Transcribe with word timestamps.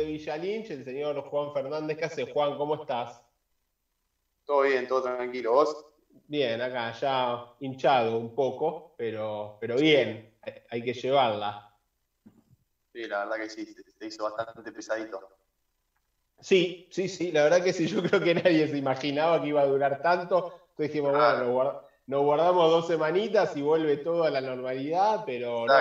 de 0.00 0.06
Villalinch, 0.06 0.70
el 0.70 0.84
señor 0.84 1.20
Juan 1.20 1.52
Fernández. 1.52 1.96
¿Qué 1.96 2.04
hace, 2.06 2.24
Juan? 2.24 2.56
¿Cómo 2.56 2.74
estás? 2.74 3.22
Todo 4.44 4.62
bien, 4.62 4.86
todo 4.86 5.02
tranquilo. 5.02 5.52
¿Vos? 5.52 5.76
Bien, 6.26 6.60
acá 6.60 6.92
ya 6.92 7.44
hinchado 7.60 8.18
un 8.18 8.34
poco, 8.34 8.94
pero, 8.96 9.58
pero 9.60 9.76
bien, 9.76 10.34
hay 10.68 10.82
que 10.82 10.92
llevarla. 10.92 11.70
Sí, 12.92 13.06
la 13.06 13.20
verdad 13.20 13.36
que 13.36 13.48
sí, 13.48 13.74
se 13.98 14.06
hizo 14.06 14.24
bastante 14.24 14.72
pesadito. 14.72 15.20
Sí, 16.40 16.88
sí, 16.90 17.08
sí, 17.08 17.30
la 17.30 17.44
verdad 17.44 17.62
que 17.62 17.72
sí, 17.72 17.86
yo 17.86 18.02
creo 18.02 18.20
que 18.20 18.34
nadie 18.34 18.66
se 18.66 18.78
imaginaba 18.78 19.40
que 19.40 19.48
iba 19.48 19.60
a 19.60 19.66
durar 19.66 20.00
tanto. 20.00 20.50
Entonces 20.70 20.92
dijimos, 20.92 21.12
bueno, 21.12 21.82
nos 22.06 22.22
guardamos 22.22 22.70
dos 22.70 22.86
semanitas 22.86 23.54
y 23.56 23.62
vuelve 23.62 23.98
todo 23.98 24.24
a 24.24 24.30
la 24.30 24.40
normalidad, 24.40 25.22
pero 25.26 25.66
no, 25.66 25.74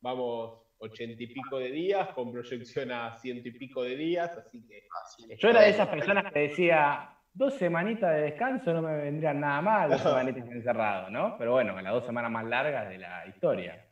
vamos 0.00 0.59
ochenta 0.80 1.22
y 1.22 1.26
pico 1.26 1.58
de 1.58 1.70
días, 1.70 2.08
con 2.14 2.32
proyección 2.32 2.90
a 2.90 3.18
ciento 3.18 3.48
y 3.48 3.52
pico 3.52 3.82
de 3.82 3.96
días, 3.96 4.36
así 4.36 4.66
que... 4.66 4.88
Yo 5.36 5.48
era 5.50 5.62
de 5.62 5.70
esas 5.70 5.88
personas 5.88 6.32
que 6.32 6.40
decía, 6.40 7.16
dos 7.32 7.54
semanitas 7.54 8.14
de 8.14 8.22
descanso 8.22 8.72
no 8.72 8.82
me 8.82 8.96
vendrían 8.96 9.40
nada 9.40 9.60
mal, 9.60 9.90
dos 9.90 10.00
semanitas 10.02 10.48
encerrado, 10.48 11.10
¿no? 11.10 11.36
Pero 11.38 11.52
bueno, 11.52 11.80
las 11.80 11.92
dos 11.92 12.06
semanas 12.06 12.30
más 12.30 12.46
largas 12.46 12.88
de 12.88 12.98
la 12.98 13.26
historia. 13.26 13.86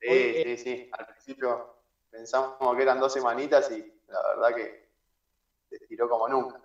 Sí, 0.00 0.42
sí, 0.42 0.56
sí. 0.56 0.90
Al 0.92 1.06
principio 1.06 1.84
pensamos 2.10 2.76
que 2.76 2.82
eran 2.82 2.98
dos 2.98 3.12
semanitas 3.12 3.70
y 3.70 3.78
la 4.08 4.20
verdad 4.34 4.56
que 4.56 4.88
se 5.68 5.76
estiró 5.76 6.08
como 6.08 6.28
nunca. 6.28 6.60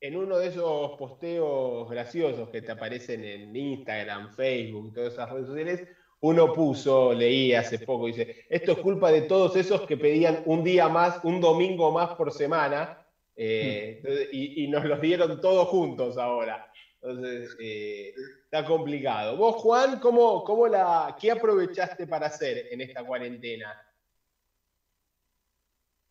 En 0.00 0.16
uno 0.16 0.36
de 0.36 0.48
esos 0.48 0.96
posteos 0.98 1.90
graciosos 1.90 2.50
que 2.50 2.60
te 2.62 2.70
aparecen 2.70 3.24
en 3.24 3.56
Instagram, 3.56 4.32
Facebook, 4.32 4.92
todas 4.94 5.14
esas 5.14 5.30
redes 5.30 5.46
sociales, 5.46 5.88
uno 6.20 6.52
puso, 6.52 7.12
leí 7.12 7.52
hace 7.54 7.78
poco, 7.78 8.06
dice, 8.06 8.28
esto 8.48 8.72
es 8.72 8.78
culpa 8.78 9.10
de 9.10 9.22
todos 9.22 9.54
esos 9.56 9.82
que 9.82 9.96
pedían 9.96 10.42
un 10.46 10.64
día 10.64 10.88
más, 10.88 11.20
un 11.22 11.40
domingo 11.40 11.90
más 11.92 12.10
por 12.10 12.32
semana, 12.32 12.92
eh, 13.40 14.00
y, 14.32 14.66
nos 14.66 14.84
los 14.84 15.00
dieron 15.00 15.40
todos 15.40 15.68
juntos 15.68 16.18
ahora. 16.18 16.60
Entonces, 17.00 17.54
eh, 17.60 18.12
está 18.42 18.64
complicado. 18.64 19.36
Vos, 19.36 19.54
Juan, 19.56 20.00
¿cómo, 20.00 20.42
cómo 20.42 20.66
la, 20.66 21.14
¿qué 21.20 21.30
aprovechaste 21.30 22.08
para 22.08 22.26
hacer 22.26 22.66
en 22.72 22.80
esta 22.80 23.04
cuarentena? 23.04 23.80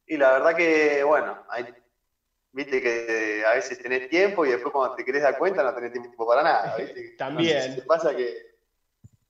Y 0.05 0.15
la 0.15 0.31
verdad 0.31 0.55
que, 0.55 1.03
bueno, 1.03 1.37
viste 2.53 2.81
que 2.81 3.43
a 3.45 3.55
veces 3.55 3.77
tenés 3.77 4.07
tiempo 4.07 4.45
y 4.45 4.51
después 4.51 4.71
cuando 4.71 4.95
te 4.95 5.03
querés 5.03 5.21
dar 5.23 5.37
cuenta 5.37 5.61
no 5.63 5.73
tenés 5.73 5.91
tiempo 5.91 6.25
para 6.25 6.43
nada. 6.43 6.77
También. 7.17 7.83
pasa 7.85 8.15
que 8.15 8.46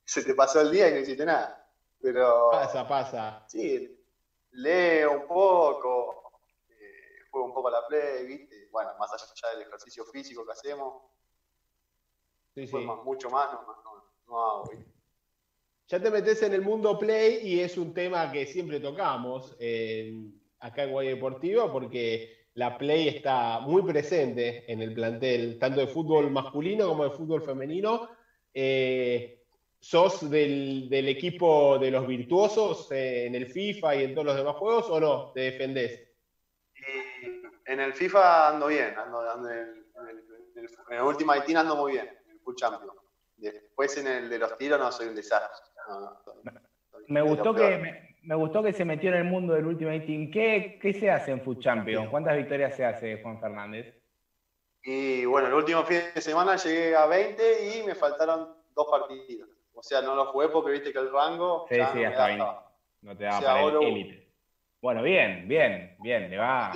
se 0.08 0.23
te 0.23 0.33
pasó 0.33 0.61
el 0.61 0.72
día 0.72 0.89
y 0.89 0.94
no 0.94 1.00
hiciste 1.00 1.25
nada. 1.25 1.69
Pero. 2.02 2.50
Pasa, 2.50 2.88
pasa. 2.88 3.45
Sí, 3.47 4.00
leo 4.52 5.22
un 5.22 5.27
poco, 5.27 6.31
eh, 6.69 7.27
juego 7.30 7.47
un 7.47 7.53
poco 7.53 7.67
a 7.67 7.72
la 7.72 7.88
play, 7.88 8.25
¿viste? 8.25 8.69
Bueno, 8.72 8.91
más 8.97 9.11
allá 9.11 9.53
del 9.53 9.67
ejercicio 9.67 10.05
físico 10.05 10.45
que 10.45 10.53
hacemos. 10.53 11.03
Sí, 12.55 12.66
sí. 12.66 12.77
mucho 13.03 13.30
más 13.30 13.52
no, 13.52 14.11
no, 14.27 14.44
hago, 14.44 14.69
¿viste? 14.72 14.86
Ya 15.89 16.02
te 16.02 16.09
metes 16.09 16.42
en 16.42 16.53
el 16.53 16.61
mundo 16.61 16.97
play 16.97 17.39
y 17.44 17.59
es 17.59 17.77
un 17.77 17.94
tema 17.94 18.31
que 18.31 18.45
siempre 18.45 18.80
tocamos 18.80 19.53
acá 20.59 20.83
en 20.83 20.92
Guay 20.92 21.08
Deportivo 21.09 21.71
porque 21.71 22.49
la 22.55 22.77
play 22.77 23.08
está 23.08 23.59
muy 23.59 23.83
presente 23.83 24.69
en 24.71 24.81
el 24.81 24.94
plantel, 24.94 25.59
tanto 25.59 25.80
de 25.80 25.88
fútbol 25.88 26.31
masculino 26.31 26.88
como 26.88 27.03
de 27.03 27.11
fútbol 27.11 27.42
femenino. 27.44 28.09
Eh, 28.53 29.36
¿Sos 29.80 30.30
del, 30.30 30.89
equipo 30.92 31.78
de 31.80 31.92
los 31.92 32.08
virtuosos 32.08 32.92
eh, 32.92 33.28
en 33.28 33.36
el 33.36 33.47
FIFA 33.47 33.95
y 33.95 34.03
en 34.03 34.14
todos 34.14 34.28
los 34.28 34.36
demás 34.36 34.56
juegos 34.56 34.89
o 34.89 34.99
no? 34.99 35.32
¿Te 35.33 35.42
defendés? 35.42 36.04
en 37.65 37.80
el 37.82 37.93
FIFA 37.93 38.49
ando 38.49 38.67
bien, 38.67 38.95
ando, 38.98 39.49
en, 39.49 39.58
el, 39.58 39.86
en, 40.89 40.98
el, 40.98 41.04
Ultimate 41.04 41.42
Team 41.42 41.60
ando 41.60 41.76
muy 41.76 41.93
bien, 41.93 42.08
en 42.08 42.32
el 42.32 42.39
Full 42.39 42.55
Champion. 42.55 42.95
Después 43.36 43.98
en 43.98 44.08
el 44.08 44.30
de 44.30 44.39
los 44.39 44.58
tiros 44.58 44.80
no 44.80 44.92
soy 44.92 45.08
un 45.08 45.16
desastre. 45.16 45.70
me, 47.08 47.21
gustó 47.21 47.54
que, 47.54 48.05
me, 48.23 48.36
gustó 48.36 48.64
que 48.64 48.73
se 48.73 48.86
metió 48.86 49.10
en 49.10 49.17
el 49.17 49.23
mundo 49.26 49.54
del 49.54 49.66
Ultimate 49.66 49.99
Team. 50.02 50.32
¿Qué, 50.32 50.80
qué 50.82 50.93
se 50.93 51.11
hace 51.11 51.32
en 51.32 51.42
Food 51.42 51.60
Champion? 51.60 52.10
¿Cuántas 52.10 52.37
victorias 52.37 52.76
se 52.76 52.86
hace, 52.86 53.21
Juan 53.21 53.39
Fernández? 53.39 53.93
Y 54.83 55.26
bueno, 55.26 55.49
el 55.49 55.54
último 55.54 55.83
fin 55.83 55.99
de 56.16 56.21
semana 56.21 56.55
llegué 56.55 56.95
a 56.95 57.05
20 57.05 57.80
y 57.80 57.83
me 57.83 57.93
faltaron 57.93 58.55
dos 58.73 58.87
partidos. 58.89 59.49
O 59.77 59.83
sea, 59.83 60.02
no 60.02 60.15
lo 60.15 60.26
jugué 60.26 60.49
porque 60.49 60.71
viste 60.71 60.92
que 60.92 60.98
el 60.98 61.11
rango. 61.11 61.67
Sí, 61.70 61.76
sí, 61.93 62.04
hasta 62.04 62.26
ahí. 62.26 62.39
No 63.02 63.15
te 63.15 63.26
da 63.26 63.39
para 63.39 63.61
el 63.61 63.83
élite. 63.83 64.27
Bueno, 64.82 65.04
bien, 65.04 65.48
bien, 65.48 65.95
bien, 65.99 66.30
le 66.32 66.38
va. 66.38 66.71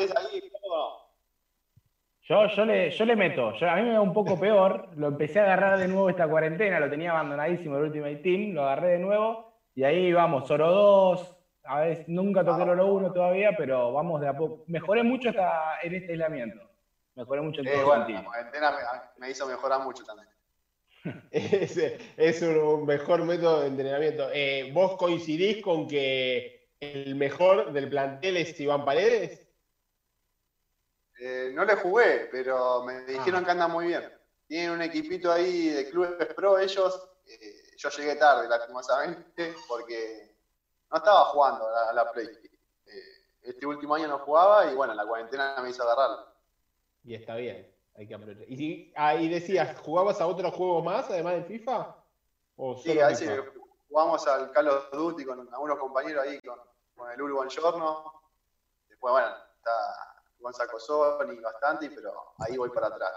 Yo, 2.22 2.47
yo, 2.47 2.66
le, 2.66 2.91
yo 2.91 3.06
le 3.06 3.16
meto, 3.16 3.50
a 3.50 3.75
mí 3.75 3.81
me 3.81 3.94
da 3.94 4.01
un 4.01 4.13
poco 4.13 4.40
peor, 4.40 4.90
lo 4.95 5.07
empecé 5.07 5.40
a 5.40 5.44
agarrar 5.44 5.79
de 5.79 5.88
nuevo 5.88 6.09
esta 6.09 6.28
cuarentena, 6.28 6.79
lo 6.79 6.90
tenía 6.90 7.11
abandonadísimo 7.11 7.78
el 7.78 7.85
Ultimate 7.85 8.17
Team, 8.17 8.53
lo 8.53 8.63
agarré 8.63 8.90
de 8.90 9.00
nuevo 9.00 9.51
y 9.73 9.84
ahí 9.84 10.13
vamos, 10.13 10.50
oro 10.50 10.72
2, 10.72 11.38
a 11.66 11.79
veces 11.81 12.07
nunca 12.07 12.45
toqué 12.45 12.61
el 12.61 12.69
oro 12.69 12.85
1 12.85 13.11
todavía, 13.11 13.51
pero 13.57 13.91
vamos 13.91 14.22
de 14.22 14.28
a 14.28 14.38
poco. 14.38 14.63
Mejoré 14.67 15.03
mucho 15.03 15.29
hasta 15.29 15.79
en 15.81 15.95
este 15.95 16.11
aislamiento, 16.11 16.61
mejoré 17.16 17.41
mucho 17.41 17.61
en 17.61 17.73
todo 17.73 17.85
bueno, 17.85 18.07
La 18.07 18.23
cuarentena 18.23 18.72
me 19.17 19.29
hizo 19.29 19.47
mejorar 19.47 19.81
mucho 19.81 20.06
también. 20.06 20.29
es, 21.31 21.78
es 22.17 22.41
un 22.41 22.85
mejor 22.85 23.23
método 23.23 23.62
de 23.62 23.67
entrenamiento. 23.67 24.29
Eh, 24.31 24.72
¿Vos 24.73 24.97
coincidís 24.97 25.62
con 25.63 25.88
que 25.88 26.69
el 26.79 27.16
mejor 27.16 27.72
del 27.72 27.89
plantel 27.89 28.38
es 28.38 28.59
Iván 28.59 28.85
Paredes? 28.85 29.47
Eh, 31.19 31.51
no 31.53 31.66
le 31.66 31.75
jugué, 31.75 32.29
pero 32.31 32.84
me 32.84 33.01
dijeron 33.06 33.44
ah. 33.44 33.45
que 33.45 33.51
anda 33.51 33.67
muy 33.67 33.88
bien. 33.88 34.03
Tienen 34.47 34.72
un 34.72 34.81
equipito 34.81 35.31
ahí 35.31 35.69
de 35.69 35.90
clubes 35.90 36.34
pro 36.34 36.59
ellos. 36.59 37.09
Eh, 37.25 37.75
yo 37.78 37.90
llegué 37.90 38.16
tarde, 38.16 38.47
lastimosamente, 38.47 39.56
porque 39.67 40.35
no 40.90 40.97
estaba 40.97 41.25
jugando 41.25 41.67
a 41.67 41.94
la, 41.94 42.11
Play. 42.11 42.28
este 43.41 43.66
último 43.66 43.95
año 43.95 44.07
no 44.07 44.19
jugaba 44.19 44.72
y 44.72 44.75
bueno, 44.75 44.94
la 44.94 45.06
cuarentena 45.06 45.56
me 45.61 45.69
hizo 45.69 45.84
agarrarlo. 45.84 46.28
Y 47.03 47.16
está 47.16 47.35
bien. 47.35 47.70
Hay 47.97 48.07
que 48.07 48.16
aprovechar. 48.16 48.50
Y, 48.50 48.94
ahí 48.96 49.29
decías, 49.29 49.78
¿jugabas 49.79 50.22
a 50.22 50.28
otros 50.28 50.53
juegos 50.53 50.84
más 50.84 51.09
además 51.09 51.34
del 51.34 51.46
FIFA? 51.46 51.96
sí, 52.84 53.00
a 53.00 53.07
veces 53.07 53.41
jugamos 53.90 54.28
al 54.28 54.52
Call 54.52 54.69
of 54.69 54.91
Duty 54.91 55.25
con 55.25 55.40
algunos 55.40 55.78
compañeros 55.78 56.25
ahí, 56.25 56.40
con, 56.41 56.59
con 56.96 57.12
el 57.12 57.22
Urban 57.22 57.50
Giorno. 57.50 58.13
Después, 58.88 59.12
bueno, 59.12 59.28
está 59.57 59.72
Gonzalo 60.41 60.79
Sony 60.79 61.40
bastante, 61.41 61.90
pero 61.90 62.13
ahí 62.40 62.57
voy 62.57 62.69
para 62.69 62.88
atrás. 62.88 63.12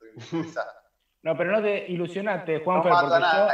no, 1.22 1.36
pero 1.36 1.52
no 1.52 1.62
te 1.62 1.90
ilusionaste, 1.90 2.62
Juan, 2.62 2.78
no 2.78 2.82
porque 2.82 2.98
yo, 2.98 3.48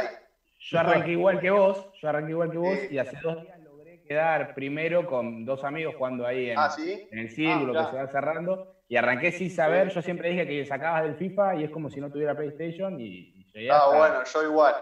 yo, 0.59 0.79
arranqué 0.79 1.11
igual 1.11 1.39
que 1.39 1.51
vos, 1.51 1.89
yo 1.93 2.09
arranqué 2.09 2.31
igual 2.31 2.51
que 2.51 2.57
vos 2.57 2.77
y 2.91 2.97
hace 2.97 3.17
dos 3.21 3.41
días 3.41 3.59
logré 3.61 4.03
quedar 4.03 4.53
primero 4.53 5.07
con 5.07 5.45
dos 5.45 5.63
amigos 5.63 5.95
jugando 5.97 6.25
ahí 6.25 6.49
en, 6.49 6.59
ah, 6.59 6.75
en 6.77 7.19
el 7.19 7.31
círculo 7.31 7.79
ah, 7.79 7.85
que 7.85 7.91
se 7.91 8.03
va 8.03 8.11
cerrando 8.11 8.80
y 8.91 8.97
arranqué 8.97 9.31
sin 9.31 9.49
saber, 9.49 9.87
yo 9.87 10.01
siempre 10.01 10.31
dije 10.31 10.45
que 10.45 10.65
sacabas 10.65 11.03
del 11.03 11.15
FIFA 11.15 11.55
y 11.55 11.63
es 11.63 11.69
como 11.69 11.89
si 11.89 12.01
no 12.01 12.11
tuviera 12.11 12.35
PlayStation 12.35 12.99
y, 12.99 13.45
llegué 13.53 13.71
Ah, 13.71 13.85
bueno, 13.87 14.21
yo 14.25 14.43
igual. 14.43 14.75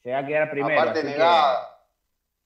Se 0.00 0.12
va 0.12 0.18
a 0.18 0.26
quedar 0.26 0.48
primero. 0.48 0.80
Aparte 0.80 1.02
negado. 1.02 1.58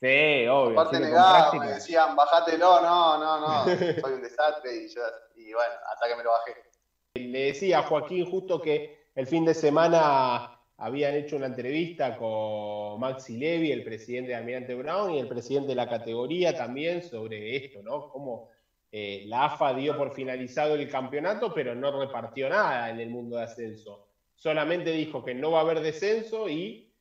Sí, 0.00 0.46
obvio. 0.48 0.80
Aparte 0.80 1.00
negado, 1.00 1.52
me 1.56 1.66
decían, 1.66 2.16
bajátelo, 2.16 2.80
no, 2.80 3.18
no, 3.18 3.40
no, 3.40 3.64
soy 4.00 4.12
un 4.14 4.22
desastre 4.22 4.74
y, 4.74 4.88
yo, 4.88 5.02
y 5.36 5.52
bueno, 5.52 5.74
hasta 5.92 6.08
que 6.08 6.16
me 6.16 6.24
lo 6.24 6.30
bajé. 6.30 6.54
Le 7.12 7.38
decía 7.38 7.80
a 7.80 7.82
Joaquín 7.82 8.24
justo 8.24 8.62
que 8.62 9.10
el 9.14 9.26
fin 9.26 9.44
de 9.44 9.52
semana 9.52 10.62
habían 10.78 11.14
hecho 11.14 11.36
una 11.36 11.48
entrevista 11.48 12.16
con 12.16 12.98
Maxi 12.98 13.36
Levy, 13.36 13.70
el 13.70 13.84
presidente 13.84 14.30
de 14.30 14.36
Almirante 14.36 14.74
Brown, 14.74 15.10
y 15.10 15.20
el 15.20 15.28
presidente 15.28 15.68
de 15.68 15.74
la 15.74 15.90
categoría 15.90 16.56
también 16.56 17.02
sobre 17.02 17.54
esto, 17.54 17.82
¿no? 17.82 18.08
Cómo 18.08 18.48
eh, 18.92 19.24
la 19.26 19.44
AFA 19.44 19.74
dio 19.74 19.96
por 19.96 20.12
finalizado 20.12 20.74
el 20.74 20.88
campeonato, 20.88 21.54
pero 21.54 21.74
no 21.74 21.98
repartió 22.00 22.48
nada 22.48 22.90
en 22.90 23.00
el 23.00 23.10
mundo 23.10 23.36
de 23.36 23.44
ascenso. 23.44 24.08
Solamente 24.34 24.92
dijo 24.92 25.24
que 25.24 25.34
no 25.34 25.52
va 25.52 25.58
a 25.58 25.62
haber 25.62 25.80
descenso 25.80 26.48
y 26.48 26.92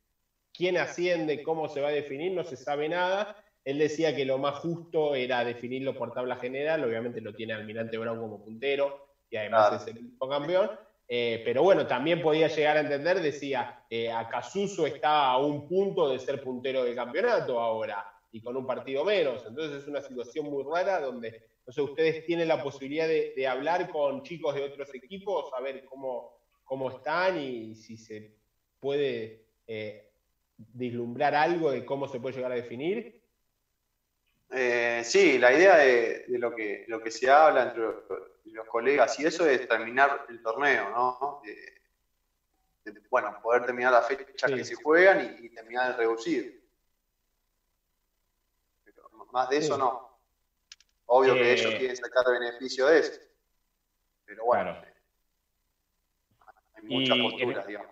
quién 0.52 0.76
asciende, 0.76 1.42
cómo 1.42 1.68
se 1.68 1.80
va 1.80 1.88
a 1.88 1.92
definir, 1.92 2.32
no 2.32 2.44
se 2.44 2.56
sabe 2.56 2.88
nada. 2.88 3.36
Él 3.64 3.78
decía 3.78 4.14
que 4.14 4.24
lo 4.24 4.38
más 4.38 4.58
justo 4.58 5.14
era 5.14 5.44
definirlo 5.44 5.94
por 5.94 6.12
tabla 6.12 6.36
general, 6.36 6.84
obviamente 6.84 7.20
lo 7.20 7.34
tiene 7.34 7.54
Almirante 7.54 7.98
Brown 7.98 8.20
como 8.20 8.42
puntero 8.42 9.06
y 9.28 9.36
además 9.36 9.82
es 9.82 9.86
el 9.88 9.98
único 9.98 10.28
campeón. 10.28 10.70
Eh, 11.12 11.42
pero 11.44 11.64
bueno, 11.64 11.88
también 11.88 12.22
podía 12.22 12.46
llegar 12.46 12.76
a 12.76 12.80
entender, 12.80 13.20
decía, 13.20 13.84
eh, 13.90 14.12
Acasuso 14.12 14.86
está 14.86 15.26
a 15.26 15.38
un 15.38 15.66
punto 15.66 16.08
de 16.08 16.20
ser 16.20 16.40
puntero 16.40 16.84
del 16.84 16.94
campeonato 16.94 17.58
ahora 17.58 18.06
y 18.30 18.40
con 18.40 18.56
un 18.56 18.64
partido 18.64 19.04
menos. 19.04 19.44
Entonces 19.44 19.82
es 19.82 19.88
una 19.88 20.00
situación 20.00 20.46
muy 20.46 20.62
rara 20.62 21.00
donde 21.00 21.49
entonces, 21.60 21.84
ustedes 21.84 22.24
tienen 22.24 22.48
la 22.48 22.62
posibilidad 22.62 23.06
de, 23.06 23.46
hablar 23.46 23.88
con 23.88 24.22
chicos 24.22 24.54
de 24.54 24.62
otros 24.62 24.92
equipos, 24.94 25.52
a 25.56 25.60
ver 25.60 25.84
cómo, 25.84 26.32
cómo 26.64 26.90
están 26.90 27.38
y 27.38 27.74
si 27.76 27.96
se 27.96 28.32
puede 28.80 29.42
eh, 29.66 30.10
vislumbrar 30.56 31.34
algo 31.34 31.70
de 31.70 31.84
cómo 31.84 32.08
se 32.08 32.18
puede 32.18 32.34
llegar 32.34 32.52
a 32.52 32.56
definir. 32.56 33.20
Eh, 34.50 35.02
sí, 35.04 35.38
la 35.38 35.52
idea 35.52 35.76
de, 35.76 36.24
lo, 36.28 36.52
que, 36.54 36.84
lo 36.88 37.00
que 37.00 37.10
se 37.10 37.30
habla 37.30 37.62
entre 37.62 37.84
los 38.46 38.66
colegas 38.66 39.20
y 39.20 39.26
eso 39.26 39.46
es 39.46 39.68
terminar 39.68 40.24
el 40.28 40.42
torneo, 40.42 40.90
¿no? 40.90 41.40
bueno, 43.10 43.38
poder 43.42 43.64
terminar 43.64 43.92
las 43.92 44.08
fechas 44.08 44.50
que 44.50 44.64
se 44.64 44.74
juegan 44.74 45.36
y, 45.40 45.50
terminar 45.50 45.90
el 45.90 45.96
reducido. 45.96 46.50
Pero 48.84 49.08
más 49.32 49.48
de 49.50 49.58
eso 49.58 49.78
no. 49.78 50.09
Obvio 51.12 51.34
que 51.34 51.52
ellos 51.52 51.74
eh, 51.74 51.78
quieren 51.78 51.96
sacar 51.96 52.24
beneficio 52.30 52.86
de 52.86 53.00
eso. 53.00 53.20
Pero 54.24 54.44
bueno, 54.44 54.76
hay 56.74 56.82
muchas 56.84 57.18
posturas, 57.18 57.66
digamos. 57.66 57.90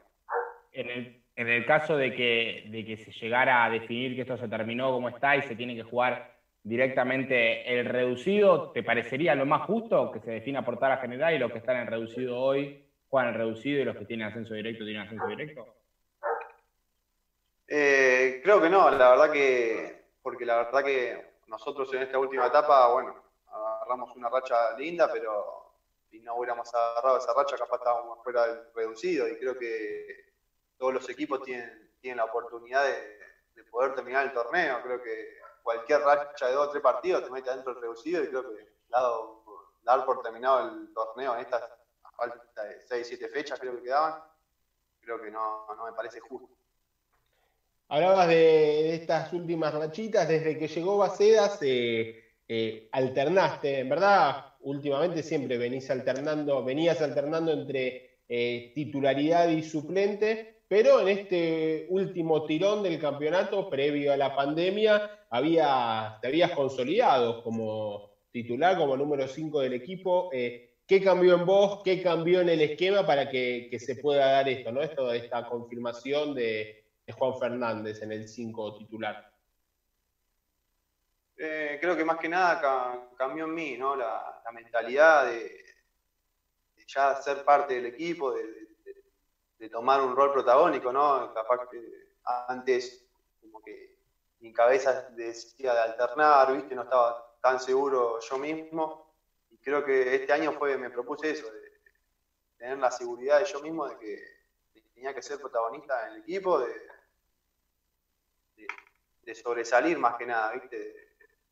En 0.70 0.88
el, 0.88 1.24
en 1.34 1.48
el 1.48 1.66
caso 1.66 1.96
de 1.96 2.14
que, 2.14 2.66
de 2.70 2.84
que 2.84 2.96
se 2.96 3.10
llegara 3.10 3.64
a 3.64 3.70
definir 3.70 4.14
que 4.14 4.20
esto 4.20 4.36
se 4.36 4.46
terminó 4.46 4.92
como 4.92 5.08
está 5.08 5.36
y 5.36 5.42
se 5.42 5.56
tiene 5.56 5.74
que 5.74 5.82
jugar 5.82 6.38
directamente 6.62 7.80
el 7.80 7.86
reducido, 7.86 8.70
¿te 8.70 8.84
parecería 8.84 9.34
lo 9.34 9.46
más 9.46 9.62
justo 9.62 10.12
que 10.12 10.20
se 10.20 10.30
defina 10.30 10.64
por 10.64 10.78
tara 10.78 10.98
general 10.98 11.34
y 11.34 11.38
los 11.38 11.50
que 11.50 11.58
están 11.58 11.78
en 11.78 11.88
reducido 11.88 12.38
hoy 12.38 12.84
juegan 13.08 13.32
el 13.32 13.38
reducido 13.40 13.80
y 13.80 13.84
los 13.84 13.96
que 13.96 14.04
tienen 14.04 14.28
ascenso 14.28 14.54
directo 14.54 14.84
tienen 14.84 15.02
ascenso 15.02 15.26
directo? 15.26 15.66
Eh, 17.66 18.40
creo 18.44 18.62
que 18.62 18.70
no, 18.70 18.88
la 18.92 19.10
verdad 19.10 19.32
que, 19.32 20.04
porque 20.22 20.46
la 20.46 20.58
verdad 20.58 20.84
que 20.84 21.37
nosotros 21.48 21.92
en 21.94 22.02
esta 22.02 22.18
última 22.18 22.46
etapa, 22.46 22.92
bueno, 22.92 23.14
agarramos 23.46 24.14
una 24.16 24.28
racha 24.28 24.76
linda, 24.76 25.10
pero 25.12 25.72
si 26.10 26.20
no 26.20 26.36
hubiéramos 26.36 26.72
agarrado 26.74 27.18
esa 27.18 27.34
racha, 27.34 27.56
capaz 27.56 27.76
estábamos 27.76 28.22
fuera 28.22 28.46
del 28.46 28.72
reducido 28.74 29.28
y 29.28 29.38
creo 29.38 29.58
que 29.58 30.32
todos 30.76 30.94
los 30.94 31.08
equipos 31.08 31.42
tienen, 31.42 31.92
tienen 32.00 32.18
la 32.18 32.24
oportunidad 32.24 32.84
de, 32.84 33.18
poder 33.70 33.94
terminar 33.94 34.24
el 34.24 34.32
torneo. 34.32 34.80
Creo 34.82 35.02
que 35.02 35.36
cualquier 35.62 36.00
racha 36.00 36.46
de 36.46 36.52
dos 36.54 36.68
o 36.68 36.70
tres 36.70 36.82
partidos 36.82 37.24
te 37.24 37.30
mete 37.30 37.50
dentro 37.50 37.74
del 37.74 37.82
reducido 37.82 38.22
y 38.22 38.28
creo 38.28 38.42
que 38.54 38.66
dar 39.82 40.06
por 40.06 40.22
terminado 40.22 40.68
el 40.68 40.92
torneo 40.94 41.34
en 41.34 41.40
estas 41.40 41.62
falta 42.18 42.64
de 42.64 42.80
seis, 42.80 43.06
siete 43.06 43.28
fechas 43.28 43.60
creo 43.60 43.76
que 43.76 43.82
quedaban, 43.82 44.20
creo 45.00 45.20
que 45.20 45.30
no, 45.30 45.66
me 45.84 45.92
parece 45.92 46.18
justo. 46.18 46.57
Hablabas 47.90 48.28
de, 48.28 48.94
estas 48.94 49.32
últimas 49.32 49.72
rachitas, 49.72 50.28
desde 50.28 50.58
que 50.58 50.68
llegó 50.68 50.98
Bacedas 50.98 51.58
eh, 51.62 52.22
eh, 52.46 52.88
alternaste, 52.92 53.78
en 53.78 53.88
verdad, 53.88 54.44
últimamente 54.60 55.22
siempre 55.22 55.56
venís 55.56 55.88
alternando, 55.90 56.62
venías 56.62 57.00
alternando 57.00 57.50
entre 57.50 58.18
eh, 58.28 58.72
titularidad 58.74 59.48
y 59.48 59.62
suplente, 59.62 60.60
pero 60.68 61.00
en 61.00 61.08
este 61.08 61.86
último 61.88 62.44
tirón 62.44 62.82
del 62.82 63.00
campeonato, 63.00 63.70
previo 63.70 64.12
a 64.12 64.18
la 64.18 64.36
pandemia, 64.36 65.24
había, 65.30 66.18
te 66.20 66.28
habías 66.28 66.50
consolidado 66.50 67.42
como 67.42 68.10
titular, 68.30 68.76
como 68.76 68.98
número 68.98 69.26
5 69.26 69.60
del 69.60 69.72
equipo. 69.72 70.28
¿Qué 70.30 71.02
cambió 71.02 71.36
en 71.36 71.46
vos? 71.46 71.80
¿Qué 71.82 72.02
cambió 72.02 72.42
en 72.42 72.50
el 72.50 72.60
esquema 72.60 73.06
para 73.06 73.30
que, 73.30 73.74
se 73.80 73.96
pueda 73.96 74.30
dar 74.32 74.48
esto, 74.48 74.72
¿no? 74.72 74.82
Esto, 74.82 75.10
esta 75.10 75.48
confirmación 75.48 76.34
de, 76.34 76.87
Juan 77.12 77.38
Fernández 77.38 78.02
en 78.02 78.12
el 78.12 78.28
5 78.28 78.76
titular. 78.76 79.32
Eh, 81.36 81.78
creo 81.80 81.96
que 81.96 82.04
más 82.04 82.18
que 82.18 82.28
nada 82.28 83.08
cambió 83.16 83.44
en 83.44 83.54
mí, 83.54 83.76
¿no? 83.76 83.94
La, 83.94 84.34
mentalidad 84.52 85.26
de, 85.26 85.64
ya 86.86 87.14
ser 87.16 87.44
parte 87.44 87.74
del 87.74 87.86
equipo, 87.86 88.32
de, 88.32 88.68
de 89.58 89.68
tomar 89.68 90.00
un 90.00 90.16
rol 90.16 90.32
protagónico, 90.32 90.92
¿no? 90.92 91.32
Capaz 91.34 91.68
que 91.68 92.08
antes, 92.48 93.06
como 93.40 93.60
que 93.62 93.98
mi 94.40 94.52
cabeza 94.52 95.08
decía 95.10 95.74
de 95.74 95.80
alternar, 95.80 96.52
¿viste? 96.54 96.74
No 96.74 96.82
estaba 96.82 97.36
tan 97.40 97.60
seguro 97.60 98.20
yo 98.20 98.38
mismo. 98.38 99.14
Y 99.50 99.58
creo 99.58 99.84
que 99.84 100.14
este 100.14 100.32
año 100.32 100.52
fue, 100.52 100.76
me 100.76 100.90
propuse 100.90 101.30
eso, 101.30 101.50
de 101.50 101.80
tener 102.56 102.78
la 102.78 102.90
seguridad 102.90 103.38
de 103.38 103.44
yo 103.44 103.60
mismo 103.60 103.86
de 103.86 103.98
que 103.98 104.82
tenía 104.94 105.14
que 105.14 105.22
ser 105.22 105.38
protagonista 105.38 106.08
en 106.08 106.14
el 106.14 106.20
equipo, 106.20 106.58
de, 106.60 106.72
de, 109.22 109.34
sobresalir 109.34 109.98
más 109.98 110.16
que 110.16 110.26
nada, 110.26 110.52
¿viste? 110.52 111.08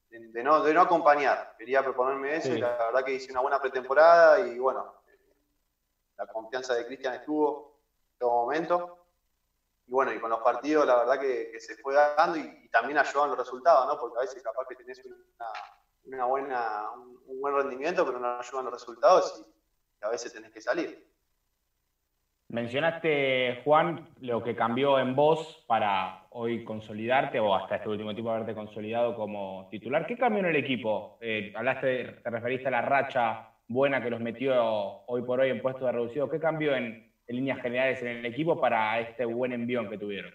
De, 0.08 0.42
no, 0.42 0.62
de 0.62 0.72
no 0.72 0.82
acompañar. 0.82 1.54
Quería 1.58 1.82
proponerme 1.82 2.36
eso 2.36 2.52
y 2.54 2.58
la 2.58 2.70
verdad 2.70 3.04
que 3.04 3.12
hice 3.12 3.30
una 3.32 3.40
buena 3.40 3.60
pretemporada 3.60 4.40
y 4.40 4.58
bueno, 4.58 4.94
la 6.16 6.26
confianza 6.26 6.74
de 6.74 6.86
Cristian 6.86 7.14
estuvo 7.14 7.80
todo 8.18 8.30
momento. 8.30 9.06
Y 9.86 9.92
bueno, 9.92 10.12
y 10.12 10.18
con 10.18 10.30
los 10.30 10.40
partidos 10.40 10.86
la 10.86 10.96
verdad 10.96 11.20
que, 11.20 11.60
se 11.60 11.76
fue 11.76 11.94
dando 11.94 12.38
y, 12.38 12.68
también 12.70 12.98
ayudan 12.98 13.30
los 13.30 13.38
resultados, 13.38 13.86
¿no? 13.86 13.98
Porque 13.98 14.18
a 14.18 14.22
veces 14.22 14.42
capaz 14.42 14.66
que 14.68 14.76
tenés 14.76 15.02
una, 16.04 16.24
buena, 16.26 16.90
un, 16.92 17.40
buen 17.40 17.54
rendimiento, 17.54 18.04
pero 18.04 18.18
no 18.18 18.38
ayudan 18.38 18.66
los 18.66 18.74
resultados 18.74 19.42
y, 19.46 20.04
a 20.04 20.10
veces 20.10 20.32
tenés 20.32 20.52
que 20.52 20.60
salir. 20.60 21.15
Mencionaste, 22.48 23.62
Juan, 23.64 24.08
lo 24.20 24.42
que 24.42 24.54
cambió 24.54 24.98
en 24.98 25.16
vos 25.16 25.64
para 25.66 26.26
hoy 26.30 26.64
consolidarte 26.64 27.40
o 27.40 27.54
hasta 27.54 27.76
este 27.76 27.88
último 27.88 28.14
tiempo 28.14 28.30
haberte 28.30 28.54
consolidado 28.54 29.16
como 29.16 29.68
titular. 29.70 30.06
¿Qué 30.06 30.16
cambió 30.16 30.40
en 30.40 30.50
el 30.50 30.56
equipo? 30.56 31.18
Eh, 31.20 31.52
hablaste, 31.56 32.04
te 32.22 32.30
referiste 32.30 32.68
a 32.68 32.70
la 32.70 32.82
racha 32.82 33.50
buena 33.66 34.02
que 34.02 34.10
los 34.10 34.20
metió 34.20 34.54
hoy 35.06 35.22
por 35.22 35.40
hoy 35.40 35.50
en 35.50 35.60
puesto 35.60 35.86
de 35.86 35.92
reducido. 35.92 36.30
¿Qué 36.30 36.38
cambió 36.38 36.76
en, 36.76 37.06
en 37.26 37.36
líneas 37.36 37.60
generales 37.60 38.00
en 38.02 38.08
el 38.08 38.26
equipo 38.26 38.60
para 38.60 39.00
este 39.00 39.24
buen 39.24 39.52
envión 39.52 39.88
que 39.88 39.98
tuvieron. 39.98 40.32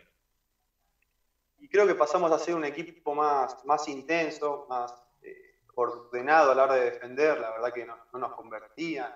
Y 1.60 1.70
creo 1.70 1.88
que 1.88 1.96
pasamos 1.96 2.32
a 2.32 2.40
ser 2.40 2.56
un 2.56 2.66
equipo 2.66 3.16
más, 3.16 3.64
más 3.66 3.88
intenso, 3.88 4.66
más 4.70 4.94
eh, 5.22 5.60
ordenado 5.76 6.52
a 6.52 6.56
la 6.56 6.64
hora 6.64 6.76
de 6.76 6.92
defender, 6.92 7.40
la 7.40 7.52
verdad 7.52 7.74
que 7.74 7.86
no, 7.86 7.98
nos 8.14 8.34
convertían. 8.34 9.14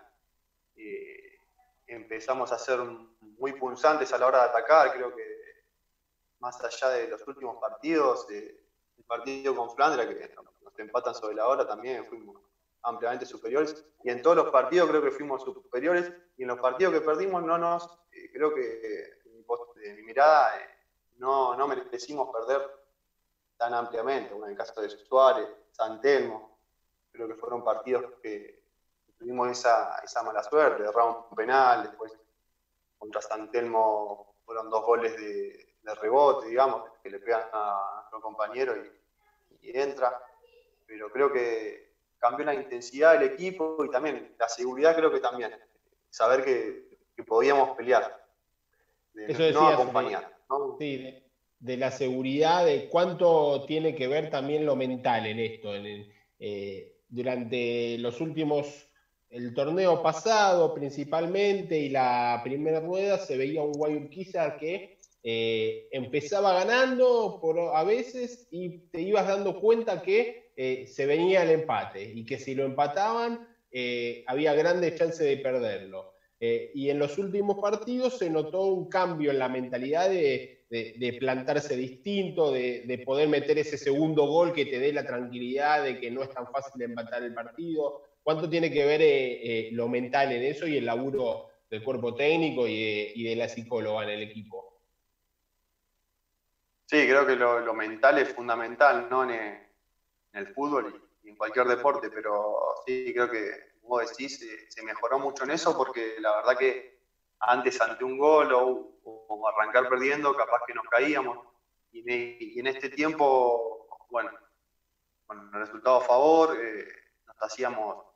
Eh, 0.76 1.25
empezamos 1.88 2.52
a 2.52 2.58
ser 2.58 2.80
muy 3.20 3.54
punzantes 3.54 4.12
a 4.14 4.18
la 4.18 4.28
hora 4.28 4.44
de 4.44 4.50
atacar, 4.50 4.94
creo 4.94 5.16
que 5.16 5.36
más 6.40 6.62
allá 6.64 6.90
de 6.90 7.08
los 7.08 7.28
últimos 7.28 7.58
partidos, 7.58 8.28
el 8.30 9.04
partido 9.08 9.56
con 9.56 9.70
Flandra, 9.76 10.08
que 10.08 10.34
nos 10.62 10.80
empatan 10.80 11.16
sobre 11.16 11.36
la 11.36 11.48
hora, 11.48 11.68
también 11.68 12.06
fuimos 12.06 12.42
ampliamente 12.84 13.26
superiores. 13.26 13.84
Y 14.04 14.10
en 14.10 14.22
todos 14.22 14.38
los 14.38 14.50
partidos 14.50 14.90
creo 14.90 15.02
que 15.02 15.12
fuimos 15.12 15.44
superiores. 15.44 16.12
Y 16.38 16.44
en 16.44 16.50
los 16.50 16.60
partidos 16.60 16.94
que 16.94 17.02
perdimos, 17.02 17.44
no 17.44 17.58
nos, 17.58 18.00
eh, 18.12 18.32
creo 18.32 18.54
que 18.54 18.62
de 18.62 19.94
mi, 19.94 20.04
mirada, 20.04 20.58
eh, 20.60 20.70
no, 21.18 21.56
no 21.56 21.68
merecimos 21.68 22.30
perder 22.32 22.62
tan 23.58 23.74
ampliamente. 23.74 24.36
en 24.36 24.44
el 24.44 24.56
caso 24.56 24.82
de 24.82 24.90
Suárez, 24.90 25.48
San 25.72 26.02
Telmo, 26.02 26.60
creo 27.12 27.28
que 27.28 27.36
fueron 27.36 27.64
partidos 27.64 28.14
que 28.22 28.65
tuvimos 29.18 29.50
esa, 29.50 30.00
esa 30.04 30.24
mala 30.24 30.44
suerte, 30.44 30.84
de 30.84 30.90
un 30.90 31.36
penal, 31.36 31.84
después 31.84 32.12
contra 32.98 33.22
San 33.22 33.52
Telmo 33.52 34.36
fueron 34.46 34.70
dos 34.70 34.86
goles 34.86 35.16
de, 35.18 35.62
rebote, 36.02 36.48
digamos, 36.48 36.84
que 37.04 37.12
le 37.12 37.20
pegan 37.20 37.44
a 37.54 37.98
nuestro 38.02 38.20
compañero 38.22 38.74
y, 38.76 39.70
y 39.70 39.78
entra. 39.78 40.20
Pero 40.88 41.12
creo 41.12 41.32
que 41.32 41.86
cambió 42.18 42.46
la 42.46 42.56
intensidad 42.56 43.20
del 43.20 43.32
equipo 43.32 43.84
y 43.86 43.90
también 43.90 44.36
la 44.40 44.50
seguridad 44.50 44.96
creo 44.96 45.12
que 45.12 45.20
también. 45.20 45.52
Saber 46.10 46.44
que, 46.44 47.24
podíamos 47.24 47.76
pelear. 47.78 48.26
De 49.14 49.52
no 49.54 49.68
acompañar. 49.68 50.36
Sí, 50.80 51.24
de, 51.60 51.78
la 51.78 51.92
seguridad, 51.92 52.66
de 52.66 52.90
cuánto 52.90 53.66
tiene 53.66 53.96
que 53.96 54.08
ver 54.08 54.30
también 54.30 54.66
lo 54.66 54.76
mental 54.76 55.26
en 55.26 55.40
esto. 55.40 55.74
Eh, 56.40 56.98
durante 57.08 57.98
los 58.00 58.20
últimos, 58.22 58.90
el 59.36 59.54
torneo 59.54 60.02
pasado 60.02 60.74
principalmente 60.74 61.78
y 61.78 61.90
la 61.90 62.40
primera 62.42 62.80
rueda 62.80 63.18
se 63.18 63.36
veía 63.36 63.62
un 63.62 63.74
Guayurquiza 63.74 64.56
que 64.56 64.98
eh, 65.22 65.88
empezaba 65.92 66.54
ganando 66.54 67.38
por, 67.42 67.60
a 67.60 67.84
veces 67.84 68.48
y 68.50 68.80
te 68.92 69.02
ibas 69.02 69.28
dando 69.28 69.60
cuenta 69.60 70.02
que 70.02 70.52
eh, 70.56 70.86
se 70.88 71.06
venía 71.06 71.44
el 71.44 71.50
empate 71.50 72.02
y 72.02 72.24
que 72.24 72.38
si 72.38 72.56
lo 72.56 72.64
empataban 72.64 73.38
eh, 73.72 74.24
había 74.26 74.54
grandes 74.54 74.96
chances 74.96 75.28
de 75.28 75.38
perderlo. 75.38 76.12
Y 76.40 76.92
en 76.92 77.00
los 77.00 77.18
últimos 77.18 77.58
partidos 77.58 78.20
se 78.20 78.30
notó 78.30 78.66
un 78.68 78.88
cambio 78.88 79.32
en 79.32 79.40
la 79.40 79.50
mentalidad 79.50 80.08
de, 80.10 80.48
plantarse 81.18 81.76
distinto, 81.76 82.52
de, 82.52 83.02
poder 83.04 83.28
meter 83.28 83.58
ese 83.58 83.80
segundo 83.80 84.28
gol 84.28 84.54
que 84.54 84.68
te 84.68 84.78
dé 84.78 84.94
la 84.94 85.04
tranquilidad 85.04 85.82
de 85.82 85.98
que 85.98 86.12
no 86.12 86.22
es 86.22 86.30
tan 86.30 86.46
fácil 86.46 86.84
empatar 86.84 87.24
el 87.24 87.34
partido. 87.34 88.00
¿Cuánto 88.26 88.50
tiene 88.50 88.72
que 88.72 88.84
ver 88.84 89.72
lo 89.74 89.88
mental 89.88 90.32
en 90.32 90.42
eso 90.42 90.66
y 90.66 90.78
el 90.78 90.86
laburo 90.88 91.52
del 91.70 91.84
cuerpo 91.84 92.16
técnico 92.16 92.68
y 92.68 93.24
de, 93.24 93.36
la 93.36 93.48
psicóloga 93.48 94.02
en 94.02 94.10
el 94.10 94.24
equipo? 94.24 94.82
Sí, 96.88 97.06
creo 97.08 97.24
que 97.28 97.36
lo, 97.36 97.72
mental 97.76 98.18
es 98.18 98.34
fundamental, 98.34 99.08
¿no? 99.12 99.30
en 99.30 99.64
el 100.34 100.48
fútbol 100.56 101.04
y, 101.24 101.30
en 101.30 101.36
cualquier 101.36 101.68
deporte, 101.68 102.10
pero 102.10 102.58
sí, 102.88 103.14
creo 103.14 103.30
que, 103.30 103.76
como 103.80 104.00
decís, 104.00 104.44
se, 104.70 104.82
mejoró 104.82 105.20
mucho 105.20 105.44
en 105.44 105.52
eso 105.52 105.78
porque 105.78 106.16
la 106.20 106.36
verdad 106.38 106.58
que 106.58 107.02
antes 107.42 107.80
ante 107.80 108.04
un 108.04 108.18
gol 108.18 108.52
o, 108.54 109.48
arrancar 109.56 109.88
perdiendo, 109.88 110.36
capaz 110.36 110.62
que 110.66 110.74
nos 110.74 110.86
caíamos. 110.86 111.38
Y, 111.92 112.60
en 112.60 112.66
este 112.66 112.90
tiempo, 112.90 113.88
bueno, 114.10 114.32
bueno, 115.28 115.44
el 115.54 115.60
resultado 115.60 115.98
a 115.98 116.02
favor, 116.02 116.58
eh, 116.60 116.88
nos 117.28 117.38
hacíamos 117.40 117.98
eh, 117.98 118.15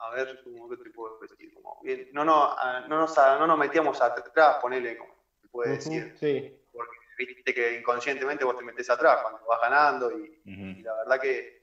a 0.00 0.10
ver, 0.10 0.40
¿cómo 0.42 0.68
te 0.76 0.90
puedo 0.90 1.18
decir? 1.20 1.52
Como, 1.54 1.78
bien, 1.82 2.08
no, 2.12 2.24
no, 2.24 2.54
no, 2.88 2.98
nos, 3.00 3.16
no 3.16 3.46
nos 3.46 3.58
metíamos 3.58 4.00
atrás, 4.00 4.56
ponele, 4.60 4.96
como 4.96 5.14
se 5.40 5.48
puede 5.48 5.70
decir. 5.72 6.16
Sí. 6.18 6.58
Porque 6.72 6.96
viste 7.18 7.54
que 7.54 7.78
inconscientemente 7.78 8.44
vos 8.44 8.56
te 8.56 8.64
metés 8.64 8.88
atrás 8.88 9.18
cuando 9.22 9.44
vas 9.46 9.60
ganando 9.60 10.10
y, 10.18 10.40
y 10.44 10.82
la 10.82 10.94
verdad 10.96 11.20
que 11.20 11.60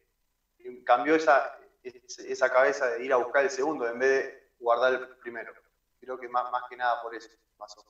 cambió 0.85 1.15
esa, 1.15 1.59
esa 1.83 2.49
cabeza 2.51 2.91
de 2.91 3.03
ir 3.03 3.13
a 3.13 3.17
buscar 3.17 3.43
el 3.43 3.49
segundo 3.49 3.87
en 3.87 3.99
vez 3.99 4.09
de 4.09 4.51
guardar 4.59 4.93
el 4.93 5.07
primero. 5.17 5.53
Creo 5.99 6.19
que 6.19 6.29
más, 6.29 6.51
más 6.51 6.63
que 6.69 6.77
nada 6.77 7.01
por 7.01 7.15
eso 7.15 7.29
pasó. 7.57 7.83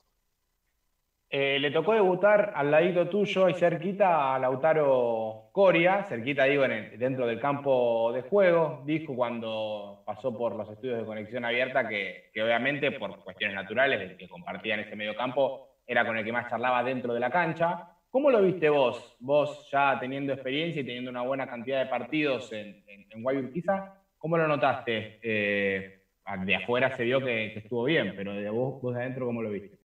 Eh, 1.30 1.58
le 1.60 1.70
tocó 1.70 1.92
debutar 1.92 2.54
al 2.56 2.70
ladito 2.70 3.06
tuyo 3.06 3.50
y 3.50 3.54
cerquita 3.54 4.34
a 4.34 4.38
Lautaro 4.38 5.50
Coria, 5.52 6.02
cerquita 6.04 6.44
digo 6.44 6.64
en 6.64 6.98
dentro 6.98 7.26
del 7.26 7.38
campo 7.38 8.12
de 8.14 8.22
juego. 8.22 8.82
Dijo 8.86 9.14
cuando 9.14 10.02
pasó 10.06 10.36
por 10.36 10.56
los 10.56 10.70
estudios 10.70 10.98
de 10.98 11.04
conexión 11.04 11.44
abierta 11.44 11.86
que, 11.86 12.30
obviamente 12.42 12.92
por 12.92 13.22
cuestiones 13.22 13.56
naturales 13.56 14.16
que 14.16 14.26
compartía 14.26 14.74
en 14.74 14.80
ese 14.80 14.96
medio 14.96 15.14
campo 15.14 15.68
era 15.86 16.06
con 16.06 16.16
el 16.16 16.24
que 16.24 16.32
más 16.32 16.48
charlaba 16.48 16.82
dentro 16.82 17.12
de 17.12 17.20
la 17.20 17.30
cancha. 17.30 17.90
¿Cómo 18.08 18.30
lo 18.30 18.40
viste 18.40 18.70
vos? 18.70 19.16
Vos 19.20 19.68
ya 19.70 19.98
teniendo 20.00 20.32
experiencia 20.32 20.80
y 20.80 20.86
teniendo 20.86 21.10
una 21.10 21.22
buena 21.22 21.46
cantidad 21.46 21.80
de 21.84 21.90
partidos 21.90 22.50
en, 22.54 22.82
Guayurquiza, 23.22 24.00
¿cómo 24.16 24.38
lo 24.38 24.46
notaste? 24.46 25.18
Eh, 25.22 26.04
de 26.44 26.56
afuera 26.56 26.96
se 26.96 27.04
vio 27.04 27.20
que, 27.20 27.58
estuvo 27.58 27.84
bien, 27.84 28.14
pero 28.16 28.32
de 28.32 28.48
vos, 28.48 28.80
vos 28.80 28.94
de 28.94 29.02
adentro, 29.02 29.26
¿cómo 29.26 29.42
lo 29.42 29.50
viste? 29.50 29.77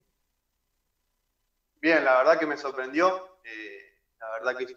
Bien, 1.83 2.05
la 2.05 2.19
verdad 2.19 2.39
que 2.39 2.47
me 2.47 2.57
sorprendió. 2.57 3.41
Eh, 3.43 3.99
la 4.21 4.31
verdad 4.39 4.57
que 4.57 4.73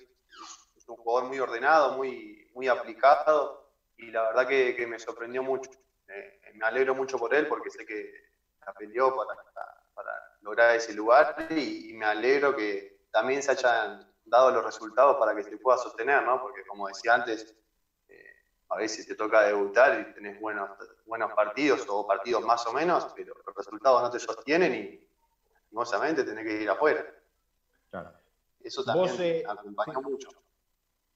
es 0.76 0.90
un 0.90 0.96
jugador 0.96 1.30
muy 1.30 1.40
ordenado, 1.40 1.92
muy, 1.92 2.50
muy 2.56 2.68
aplicado 2.68 3.70
y 3.96 4.10
la 4.10 4.24
verdad 4.24 4.48
que, 4.48 4.88
me 4.88 4.98
sorprendió 4.98 5.44
mucho. 5.44 5.70
Me 6.08 6.66
alegro 6.66 6.96
mucho 6.96 7.20
por 7.20 7.36
él 7.36 7.48
porque 7.48 7.70
sé 7.70 7.86
que 7.86 8.12
la 8.60 8.74
para, 8.74 9.40
para, 9.94 10.38
lograr 10.42 10.76
ese 10.76 10.96
lugar 10.96 11.36
y, 11.52 11.94
me 11.94 12.06
alegro 12.06 12.56
que 12.56 13.06
también 13.12 13.44
se 13.44 13.52
hayan 13.52 14.12
dado 14.24 14.50
los 14.50 14.66
resultados 14.66 15.18
para 15.18 15.36
que 15.36 15.44
se 15.44 15.58
pueda 15.58 15.78
sostener, 15.78 16.24
¿no? 16.24 16.42
Porque 16.42 16.66
como 16.66 16.88
decía 16.88 17.14
antes, 17.14 17.56
eh, 18.08 18.34
a 18.70 18.78
veces 18.78 19.06
te 19.06 19.14
toca 19.14 19.44
debutar 19.44 20.00
y 20.00 20.14
tenés 20.16 20.40
buenos, 20.42 20.72
buenos 21.06 21.32
partidos 21.34 21.86
o 21.88 22.08
partidos 22.08 22.44
más 22.44 22.66
o 22.66 22.74
menos, 22.74 23.14
pero 23.16 23.36
los 23.46 23.56
resultados 23.56 24.02
no 24.02 24.10
te 24.10 24.20
sostienen 24.20 24.74
y 24.74 25.15
lastimosamente 25.76 26.24
tenés 26.24 26.46
que 26.46 26.62
ir 26.64 26.70
afuera. 26.70 27.06
Eso 28.64 28.84
también 28.84 29.16
eh, 29.20 29.44
acompañó 29.46 30.02
mucho. 30.02 30.30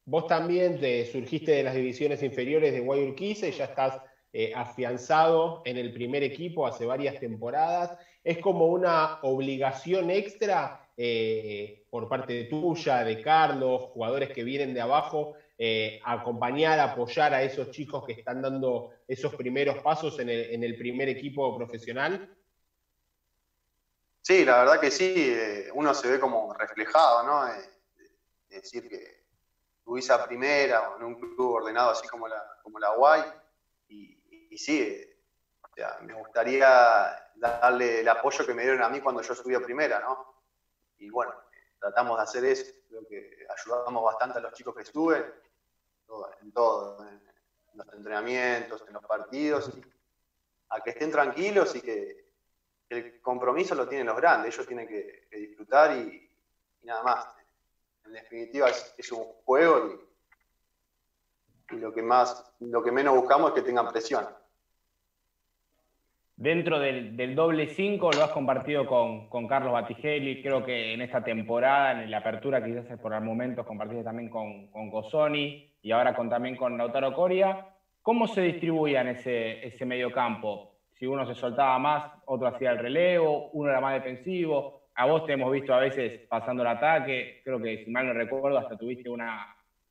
Vos 0.05 0.27
también 0.27 0.77
te 0.77 1.05
surgiste 1.05 1.51
de 1.51 1.63
las 1.63 1.73
divisiones 1.73 2.21
inferiores 2.21 2.73
de 2.73 2.79
Guayurquiza 2.79 3.47
y 3.47 3.51
ya 3.51 3.65
estás 3.65 3.99
eh, 4.33 4.51
afianzado 4.53 5.61
en 5.63 5.77
el 5.77 5.91
primer 5.91 6.23
equipo 6.23 6.65
hace 6.65 6.85
varias 6.85 7.17
temporadas. 7.17 7.95
¿Es 8.23 8.37
como 8.37 8.67
una 8.67 9.17
obligación 9.21 10.09
extra 10.09 10.73
eh, 10.97 11.75
por 11.89 12.07
parte 12.07 12.43
tuya, 12.45 13.03
de 13.03 13.19
Carlos, 13.19 13.83
jugadores 13.93 14.29
que 14.31 14.43
vienen 14.43 14.73
de 14.73 14.81
abajo, 14.81 15.31
acompañar, 16.03 16.79
apoyar 16.79 17.33
a 17.33 17.43
esos 17.43 17.69
chicos 17.69 18.03
que 18.05 18.13
están 18.13 18.41
dando 18.41 18.85
esos 19.07 19.33
primeros 19.33 19.77
pasos 19.79 20.17
en 20.19 20.29
el 20.63 20.75
primer 20.75 21.09
equipo 21.09 21.53
profesional? 21.53 22.21
Sí, 24.29 24.45
la 24.45 24.59
verdad 24.59 24.79
que 24.79 24.91
sí, 24.91 25.11
eh, 25.17 25.71
uno 25.73 25.91
se 25.91 26.07
ve 26.07 26.19
como 26.19 26.53
reflejado, 26.53 27.23
¿no? 27.23 27.47
Es 27.47 27.67
decir, 28.47 28.87
que 28.87 29.25
tuviste 29.83 30.13
a 30.13 30.23
primera 30.23 30.91
en 30.97 31.03
un 31.03 31.15
club 31.19 31.55
ordenado 31.55 31.89
así 31.89 32.07
como 32.07 32.27
la, 32.27 32.59
como 32.61 32.77
la 32.77 32.93
Guay, 32.93 33.23
y, 33.87 34.55
sí, 34.55 34.83
eh, 34.83 35.19
o 35.63 35.73
sea, 35.73 35.97
me 36.03 36.13
gustaría 36.13 37.31
darle 37.37 38.01
el 38.01 38.07
apoyo 38.07 38.45
que 38.45 38.53
me 38.53 38.61
dieron 38.61 38.83
a 38.83 38.89
mí 38.89 39.01
cuando 39.01 39.23
yo 39.23 39.33
subí 39.33 39.55
a 39.55 39.61
primera, 39.61 39.99
¿no? 39.99 40.43
Y 40.99 41.09
bueno, 41.09 41.33
tratamos 41.79 42.17
de 42.17 42.23
hacer 42.23 42.45
eso, 42.45 42.71
creo 42.87 43.07
que 43.07 43.47
ayudamos 43.49 44.03
bastante 44.03 44.37
a 44.37 44.41
los 44.41 44.53
chicos 44.53 44.75
que 44.75 44.85
suben, 44.85 45.25
en 46.43 46.51
todo, 46.51 47.03
en 47.03 47.19
los 47.73 47.93
entrenamientos, 47.93 48.83
en 48.87 48.93
los 48.93 49.05
partidos, 49.07 49.71
a 50.69 50.81
que 50.81 50.91
estén 50.91 51.09
tranquilos 51.09 51.75
y 51.75 51.81
que 51.81 52.28
el 52.89 53.21
compromiso 53.21 53.75
lo 53.75 53.87
tienen 53.87 54.07
los 54.07 54.17
grandes, 54.17 54.53
ellos 54.53 54.67
tienen 54.67 54.87
que, 54.87 55.27
disfrutar 55.31 55.95
y, 55.95 56.29
nada 56.83 57.03
más. 57.03 57.27
En 58.05 58.13
definitiva 58.13 58.67
es, 58.69 59.11
un 59.11 59.23
juego 59.45 59.99
y, 61.71 61.75
lo 61.75 61.93
que 61.93 62.01
más, 62.01 62.51
lo 62.59 62.81
que 62.81 62.91
menos 62.91 63.15
buscamos 63.15 63.49
es 63.49 63.55
que 63.55 63.61
tengan 63.61 63.87
presión. 63.91 64.25
Dentro 66.35 66.79
del, 66.79 67.35
doble 67.35 67.67
5 67.67 68.11
lo 68.13 68.23
has 68.23 68.31
compartido 68.31 68.87
con, 68.87 69.47
Carlos 69.47 69.73
Batigelli, 69.73 70.41
creo 70.41 70.65
que 70.65 70.93
en 70.93 71.01
esta 71.01 71.23
temporada, 71.23 72.01
en 72.01 72.09
la 72.09 72.19
apertura 72.19 72.63
quizás 72.63 72.97
por 72.99 73.13
el 73.13 73.21
momento 73.21 73.65
compartiste 73.65 74.03
también 74.03 74.29
con, 74.29 74.67
con 74.71 74.89
Gosoni 74.89 75.75
y 75.81 75.91
ahora 75.91 76.15
con, 76.15 76.29
también 76.29 76.55
con 76.55 76.77
Lautaro 76.77 77.13
Coria. 77.13 77.67
¿Cómo 78.01 78.25
se 78.27 78.41
distribuían 78.41 79.09
ese, 79.09 79.67
ese 79.67 79.85
medio 79.85 80.11
campo? 80.11 80.68
Si 80.99 81.07
uno 81.07 81.25
se 81.25 81.33
soltaba 81.33 81.79
más, 81.79 82.03
otro 82.25 82.47
hacía 82.47 82.71
el 82.71 82.77
relevo, 82.77 83.47
uno 83.53 83.69
era 83.69 83.79
más 83.79 83.93
defensivo. 83.93 84.67
A 84.95 85.05
vos 85.05 85.23
te 85.23 85.31
hemos 85.31 85.49
visto 85.49 85.73
a 85.73 85.79
veces 85.79 86.19
pasando 86.27 86.61
el 86.61 86.67
ataque, 86.67 87.29
creo 87.41 87.59
que 87.59 87.77
si 87.77 87.89
mal 87.89 88.05
no 88.05 88.13
recuerdo, 88.13 88.57
hasta 88.57 88.75
tuviste 88.75 89.09
una. 89.09 89.47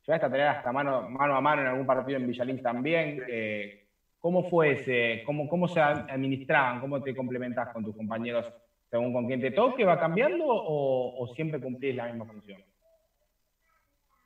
Llegaste 0.07 0.27
a 0.27 0.31
tener 0.31 0.47
hasta 0.49 0.71
mano, 0.71 1.03
mano 1.03 1.35
a 1.35 1.41
mano 1.41 1.63
en 1.63 1.69
algún 1.69 1.87
partido 1.87 2.19
en 2.19 2.27
Villalín 2.27 2.61
también. 2.61 3.19
Eh, 3.27 3.73
¿Cómo 4.21 4.43
fue 4.43 4.73
ese? 4.73 5.23
Cómo, 5.25 5.49
¿Cómo 5.49 5.67
se 5.67 5.81
administraban? 5.81 6.79
¿Cómo 6.79 7.01
te 7.01 7.15
complementás 7.15 7.71
con 7.71 7.85
tus 7.85 7.97
compañeros 7.97 8.47
según 8.91 9.13
con 9.13 9.27
quién 9.27 9.41
te 9.41 9.51
toque? 9.51 9.85
¿Va 9.85 9.99
cambiando 9.99 10.45
o, 10.47 11.13
o 11.17 11.27
siempre 11.29 11.61
cumplís 11.61 11.95
la 11.95 12.07
misma 12.07 12.27
función? 12.27 12.63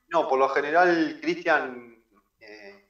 No, 0.09 0.27
por 0.27 0.39
lo 0.39 0.49
general, 0.49 1.15
Cristian 1.21 1.92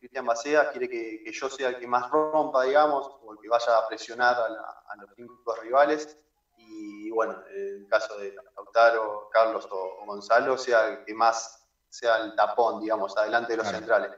Cristian 0.03 0.25
Bacea 0.25 0.69
quiere 0.69 0.89
que, 0.89 1.31
yo 1.31 1.49
sea 1.49 1.69
el 1.69 1.79
que 1.79 1.87
más 1.87 2.11
rompa, 2.11 2.63
digamos, 2.63 3.09
o 3.21 3.31
el 3.31 3.39
que 3.39 3.47
vaya 3.47 3.77
a 3.77 3.87
presionar 3.87 4.35
a, 4.35 4.95
los 4.97 5.09
cinco 5.15 5.55
rivales. 5.61 6.17
Y 6.57 7.09
bueno, 7.09 7.41
en 7.49 7.83
el 7.83 7.87
caso 7.87 8.17
de 8.17 8.35
Lautaro, 8.53 9.29
Carlos 9.31 9.65
o, 9.71 10.05
Gonzalo, 10.05 10.57
sea 10.57 10.89
el 10.89 11.05
que 11.05 11.13
más 11.13 11.65
sea 11.87 12.17
el 12.17 12.35
tapón, 12.35 12.81
digamos, 12.81 13.15
adelante 13.15 13.53
de 13.53 13.57
los 13.59 13.67
centrales. 13.69 14.11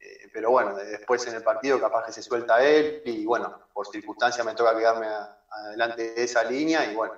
Eh, 0.00 0.30
pero 0.32 0.50
bueno, 0.50 0.74
después 0.74 1.24
en 1.28 1.36
el 1.36 1.44
partido 1.44 1.78
capaz 1.78 2.06
que 2.06 2.12
se 2.12 2.22
suelta 2.22 2.64
él 2.64 3.00
y 3.04 3.24
bueno, 3.24 3.68
por 3.72 3.86
circunstancia 3.86 4.42
me 4.42 4.56
toca 4.56 4.76
quedarme 4.76 5.06
adelante 5.48 6.12
de 6.12 6.24
esa 6.24 6.42
línea 6.42 6.90
y 6.90 6.96
bueno, 6.96 7.14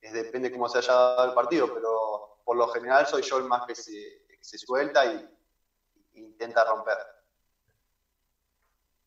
es, 0.00 0.10
depende 0.10 0.50
cómo 0.50 0.70
se 0.70 0.78
haya 0.78 0.94
dado 0.94 1.28
el 1.28 1.34
partido, 1.34 1.74
pero 1.74 2.38
por 2.42 2.56
lo 2.56 2.66
general 2.68 3.06
soy 3.06 3.20
yo 3.20 3.36
el 3.36 3.44
más 3.44 3.66
que 3.66 3.74
se 3.74 4.58
suelta 4.58 5.04
y, 5.04 5.33
intenta 6.34 6.64
romper. 6.64 6.98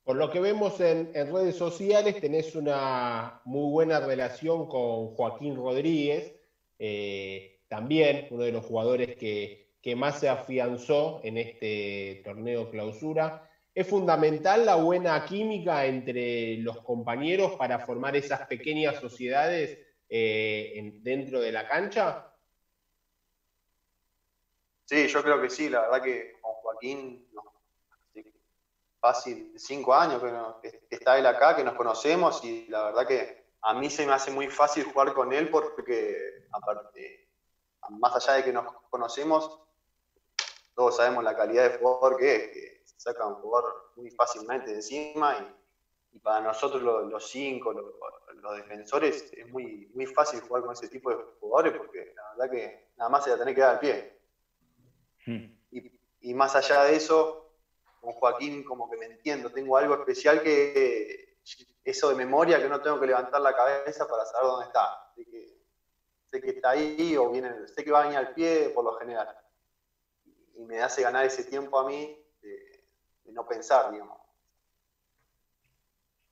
Por 0.03 0.15
lo 0.15 0.29
que 0.29 0.39
vemos 0.39 0.79
en, 0.79 1.09
redes 1.13 1.55
sociales, 1.55 2.17
tenés 2.17 2.55
una 2.55 3.35
muy 3.43 3.69
buena 3.69 3.99
relación 3.99 4.65
con 4.65 5.09
Joaquín 5.09 5.55
Rodríguez, 5.55 6.33
eh, 6.79 7.45
también 7.67 8.25
uno 8.29 8.43
de 8.43 8.53
los 8.53 8.63
jugadores 8.63 9.09
que, 9.17 9.51
más 9.95 10.17
se 10.17 10.27
afianzó 10.27 11.17
en 11.23 11.37
este 11.37 12.19
torneo 12.21 12.67
clausura. 12.67 13.33
¿Es 13.73 13.87
fundamental 13.87 14.65
la 14.65 14.75
buena 14.75 15.23
química 15.23 15.85
entre 15.85 16.57
los 16.57 16.81
compañeros 16.81 17.53
para 17.53 17.79
formar 17.79 18.17
esas 18.17 18.41
pequeñas 18.41 18.97
sociedades 18.97 19.79
eh, 20.09 20.91
dentro 21.01 21.39
de 21.39 21.53
la 21.53 21.65
cancha? 21.65 22.17
Sí, 24.83 25.07
yo 25.07 25.21
creo 25.21 25.39
que 25.39 25.49
sí, 25.49 25.69
la 25.69 25.81
verdad 25.81 26.01
que 26.01 26.31
Joaquín, 26.77 27.27
fácil, 28.99 29.53
cinco 29.57 29.93
años 29.93 30.21
que, 30.61 30.87
está 30.89 31.17
él 31.17 31.25
acá, 31.25 31.55
que 31.55 31.63
nos 31.63 31.75
conocemos 31.75 32.43
y 32.43 32.67
la 32.67 32.85
verdad 32.85 33.07
que 33.07 33.47
a 33.61 33.73
mí 33.73 33.89
se 33.89 34.05
me 34.05 34.13
hace 34.13 34.31
muy 34.31 34.47
fácil 34.47 34.85
jugar 34.85 35.13
con 35.13 35.33
él 35.33 35.49
porque, 35.49 36.47
aparte, 36.51 37.29
más 37.89 38.15
allá 38.15 38.37
de 38.37 38.43
que 38.43 38.53
nos 38.53 38.71
conocemos, 38.89 39.61
todos 40.75 40.97
sabemos 40.97 41.23
la 41.23 41.35
calidad 41.35 41.71
de 41.71 41.77
jugador 41.77 42.17
que 42.17 42.35
es, 42.35 42.51
que 42.51 42.83
saca 42.97 43.25
un 43.25 43.35
jugador 43.35 43.93
muy 43.95 44.11
fácilmente 44.11 44.69
de 44.69 44.75
encima 44.75 45.35
y, 45.37 46.19
para 46.19 46.41
nosotros 46.41 46.81
los, 46.81 47.29
cinco, 47.29 47.73
los, 47.73 48.57
defensores, 48.57 49.31
es 49.33 49.47
muy, 49.49 49.91
muy 49.93 50.07
fácil 50.07 50.41
jugar 50.41 50.63
con 50.63 50.73
ese 50.73 50.89
tipo 50.89 51.11
de 51.11 51.17
jugadores 51.39 51.77
porque 51.77 52.13
la 52.15 52.23
verdad 52.31 52.51
que 52.51 52.89
nada 52.97 53.09
más 53.09 53.23
se 53.23 53.29
la 53.29 53.37
tenés 53.37 53.53
que 53.53 53.61
dar 53.61 53.75
al 53.75 53.79
pie. 53.79 54.19
Hmm. 55.25 55.56
Y 56.21 56.33
más 56.33 56.55
allá 56.55 56.83
de 56.83 56.95
eso, 56.95 57.51
con 57.99 58.13
Joaquín 58.13 58.63
como 58.63 58.89
que 58.89 58.97
me 58.97 59.05
entiendo, 59.05 59.51
tengo 59.51 59.77
algo 59.77 59.95
especial 59.95 60.41
que 60.41 61.37
eso 61.83 62.09
de 62.09 62.15
memoria 62.15 62.61
que 62.61 62.67
no 62.67 62.81
tengo 62.81 62.99
que 62.99 63.07
levantar 63.07 63.39
la 63.41 63.55
cabeza 63.55 64.07
para 64.07 64.25
saber 64.25 64.47
dónde 64.47 64.65
está. 64.65 65.11
Sé 65.15 65.25
que, 65.25 65.57
sé 66.29 66.41
que 66.41 66.49
está 66.49 66.71
ahí 66.71 67.15
o 67.15 67.29
viene, 67.29 67.67
sé 67.67 67.83
que 67.83 67.91
va 67.91 68.01
a 68.01 68.03
venir 68.03 68.17
al 68.17 68.33
pie 68.33 68.69
por 68.69 68.83
lo 68.83 68.93
general. 68.93 69.33
me 70.57 70.81
hace 70.81 71.01
ganar 71.01 71.25
ese 71.25 71.45
tiempo 71.45 71.79
a 71.79 71.87
mí 71.87 72.17
de, 72.41 72.83
no 73.31 73.47
pensar, 73.47 73.91
digamos. 73.91 74.17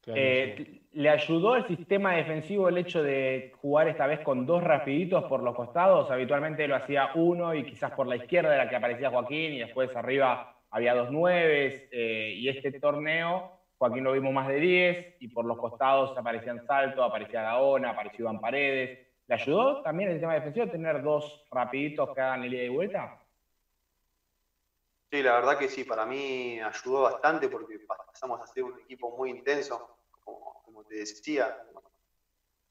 Eh, 0.07 0.84
¿Le 0.95 1.09
ayudó 1.09 1.57
el 1.57 1.67
sistema 1.67 2.13
defensivo 2.13 2.69
el 2.69 2.77
hecho 2.77 3.03
de 3.03 3.51
jugar 3.59 3.89
esta 3.89 4.07
vez 4.07 4.21
con 4.21 4.45
dos 4.45 4.63
rapiditos 4.63 5.25
por 5.25 5.43
los 5.43 5.53
costados? 5.53 6.09
Habitualmente 6.09 6.65
lo 6.69 6.77
hacía 6.77 7.09
uno 7.15 7.53
y 7.53 7.65
quizás 7.65 7.91
por 7.91 8.07
la 8.07 8.15
izquierda 8.15 8.55
era 8.55 8.69
que 8.69 8.77
aparecía 8.77 9.09
Joaquín 9.09 9.51
y 9.51 9.59
después 9.59 9.93
arriba 9.93 10.55
había 10.69 10.95
dos 10.95 11.11
nueves 11.11 11.89
eh, 11.91 12.35
y 12.37 12.47
este 12.47 12.79
torneo 12.79 13.59
Joaquín 13.77 14.05
lo 14.05 14.13
vimos 14.13 14.31
más 14.31 14.47
de 14.47 14.55
10 14.55 15.15
y 15.19 15.27
por 15.27 15.43
los 15.43 15.57
costados 15.57 16.17
aparecían 16.17 16.65
Salto, 16.65 17.03
aparecía 17.03 17.41
Gaona, 17.41 17.89
apareció 17.89 18.31
Paredes. 18.39 19.05
¿Le 19.27 19.35
ayudó 19.35 19.81
también 19.81 20.11
el 20.11 20.15
sistema 20.15 20.35
defensivo 20.35 20.67
tener 20.67 21.03
dos 21.03 21.45
rapiditos 21.51 22.15
que 22.15 22.21
hagan 22.21 22.45
el 22.45 22.53
ida 22.53 22.63
y 22.63 22.69
vuelta? 22.69 23.19
Sí, 25.11 25.21
la 25.21 25.33
verdad 25.33 25.57
que 25.57 25.67
sí, 25.67 25.83
para 25.83 26.05
mí 26.05 26.57
ayudó 26.61 27.01
bastante 27.01 27.49
porque 27.49 27.79
pasamos 27.79 28.39
a 28.39 28.47
ser 28.47 28.63
un 28.63 28.79
equipo 28.79 29.15
muy 29.17 29.29
intenso, 29.29 29.94
como, 30.25 30.83
te 30.83 30.95
decía. 30.95 31.57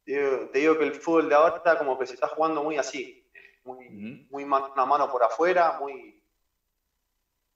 Te 0.04 0.58
digo, 0.58 0.78
que 0.78 0.84
el 0.84 0.94
fútbol 0.94 1.30
de 1.30 1.34
ahora 1.34 1.56
está 1.56 1.78
como 1.78 1.98
que 1.98 2.06
se 2.06 2.14
está 2.14 2.28
jugando 2.28 2.62
muy 2.62 2.76
así, 2.76 3.26
muy, 3.64 3.88
muy 4.30 4.44
mano 4.44 4.74
a 4.76 4.84
mano 4.84 5.10
por 5.10 5.22
afuera, 5.22 5.78
muy 5.80 6.22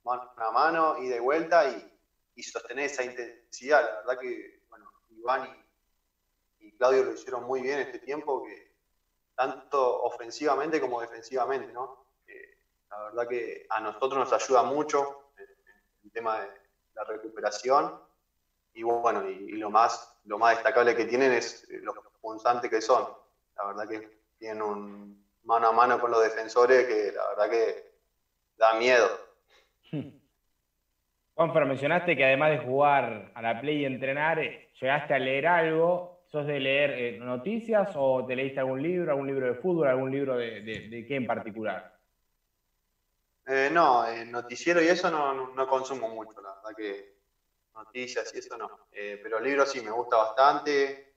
mano 0.02 0.32
a 0.34 0.50
mano, 0.50 0.96
y 1.02 1.08
de 1.08 1.20
vuelta 1.20 1.68
y, 1.68 1.98
y 2.38 2.42
sostener 2.44 2.86
esa 2.86 3.02
intensidad. 3.02 3.82
La 3.82 3.96
verdad 3.96 4.18
que, 4.20 4.62
bueno, 4.70 4.90
Iván 5.10 5.64
y, 6.60 6.72
Claudio 6.78 7.04
lo 7.04 7.12
hicieron 7.12 7.42
muy 7.42 7.60
bien 7.60 7.80
este 7.80 7.98
tiempo, 7.98 8.44
que 8.44 8.76
tanto 9.34 10.02
ofensivamente 10.02 10.80
como 10.80 11.00
defensivamente, 11.00 11.72
¿no? 11.72 12.06
Eh, 12.28 12.58
la 12.88 13.02
verdad 13.04 13.28
que 13.28 13.66
a 13.68 13.80
nosotros 13.80 14.30
nos 14.30 14.32
ayuda 14.32 14.62
mucho 14.62 15.32
el, 15.36 16.12
tema 16.12 16.40
de 16.40 16.48
la 16.94 17.04
recuperación 17.04 18.00
y 18.78 18.84
bueno, 18.84 19.28
y, 19.28 19.56
lo, 19.56 19.70
más, 19.70 20.20
lo 20.24 20.38
más 20.38 20.54
destacable 20.54 20.94
que 20.94 21.04
tienen 21.04 21.32
es 21.32 21.66
lo 21.82 21.92
constantes 22.20 22.70
que 22.70 22.80
son. 22.80 23.08
La 23.56 23.66
verdad 23.66 23.88
que 23.88 24.08
tienen 24.38 24.62
un 24.62 25.26
mano 25.42 25.68
a 25.68 25.72
mano 25.72 26.00
con 26.00 26.12
los 26.12 26.22
defensores 26.22 26.86
que 26.86 27.10
la 27.10 27.28
verdad 27.30 27.50
que 27.50 27.92
da 28.56 28.74
miedo. 28.74 29.08
Juanfer, 31.34 31.66
mencionaste 31.66 32.16
que 32.16 32.24
además 32.24 32.50
de 32.52 32.58
jugar 32.58 33.32
a 33.34 33.42
la 33.42 33.60
Play 33.60 33.78
y 33.78 33.84
entrenar, 33.84 34.38
eh, 34.38 34.70
llegaste 34.80 35.14
a 35.14 35.18
leer 35.18 35.48
algo. 35.48 36.22
¿Sos 36.26 36.46
de 36.46 36.60
leer 36.60 36.90
eh, 36.90 37.18
noticias 37.18 37.90
o 37.96 38.24
te 38.26 38.36
leíste 38.36 38.60
algún 38.60 38.80
libro, 38.80 39.10
algún 39.10 39.26
libro 39.26 39.46
de 39.46 39.54
fútbol, 39.54 39.88
algún 39.88 40.12
libro 40.12 40.36
de, 40.36 41.04
qué 41.08 41.16
en 41.16 41.26
particular? 41.26 41.96
Eh, 43.46 43.70
no, 43.72 44.04
noticiero 44.26 44.80
y 44.82 44.88
eso 44.88 45.10
no, 45.10 45.66
consumo 45.66 46.08
mucho, 46.10 46.40
la 46.42 46.54
verdad 46.56 46.76
que 46.76 47.17
noticias 47.78 48.34
y 48.34 48.38
eso 48.38 48.56
no. 48.56 48.88
pero 48.90 49.40
libros 49.40 49.70
sí, 49.70 49.80
me 49.80 49.90
gusta 49.90 50.16
bastante. 50.16 51.14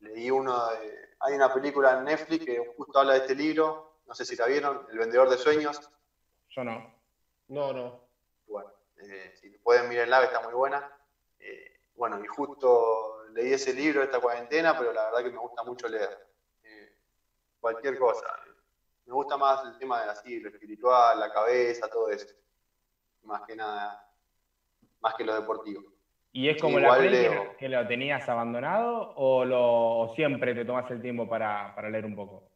leí 0.00 0.30
uno 0.30 0.68
de... 0.70 1.08
Hay 1.20 1.34
una 1.34 1.52
película 1.52 1.98
en 1.98 2.04
Netflix 2.04 2.44
que 2.44 2.74
justo 2.76 2.98
habla 2.98 3.14
de 3.14 3.18
este 3.20 3.34
libro, 3.34 3.98
no 4.06 4.14
sé 4.14 4.24
si 4.24 4.36
la 4.36 4.46
vieron, 4.46 4.86
El 4.90 4.98
vendedor 4.98 5.28
de 5.28 5.36
sueños. 5.36 5.90
Yo 6.50 6.64
no. 6.64 6.94
No, 7.48 7.72
no. 7.72 8.00
Bueno, 8.46 8.72
eh, 8.98 9.34
si 9.40 9.50
pueden 9.58 9.88
mirar 9.88 10.04
el 10.04 10.10
live, 10.10 10.24
está 10.24 10.40
muy 10.40 10.54
buena. 10.54 10.90
Eh, 11.38 11.80
bueno, 11.94 12.22
y 12.22 12.26
justo 12.26 13.24
leí 13.32 13.52
ese 13.52 13.72
libro 13.72 14.02
esta 14.02 14.20
cuarentena, 14.20 14.76
pero 14.78 14.92
la 14.92 15.06
verdad 15.06 15.24
que 15.24 15.30
me 15.30 15.38
gusta 15.38 15.62
mucho 15.62 15.88
leer. 15.88 16.26
Eh, 16.62 16.96
cualquier 17.60 17.98
cosa. 17.98 18.26
Me 19.06 19.14
gusta 19.14 19.36
más 19.36 19.64
el 19.64 19.78
tema 19.78 20.02
de 20.02 20.10
así, 20.10 20.40
lo 20.40 20.50
espiritual, 20.50 21.18
la 21.18 21.32
cabeza, 21.32 21.88
todo 21.88 22.10
eso. 22.10 22.28
Más 23.22 23.42
que 23.42 23.56
nada, 23.56 24.07
más 25.00 25.14
que 25.14 25.24
lo 25.24 25.34
deportivo. 25.34 25.82
¿Y 26.32 26.48
es 26.48 26.60
como 26.60 26.78
la 26.78 26.96
play 26.96 27.28
que, 27.58 27.68
lo 27.68 27.86
tenías 27.86 28.28
abandonado 28.28 29.14
o, 29.16 29.44
lo, 29.44 30.12
siempre 30.14 30.54
te 30.54 30.64
tomas 30.64 30.90
el 30.90 31.00
tiempo 31.00 31.28
para 31.28 31.74
leer 31.90 32.04
un 32.04 32.14
poco? 32.14 32.48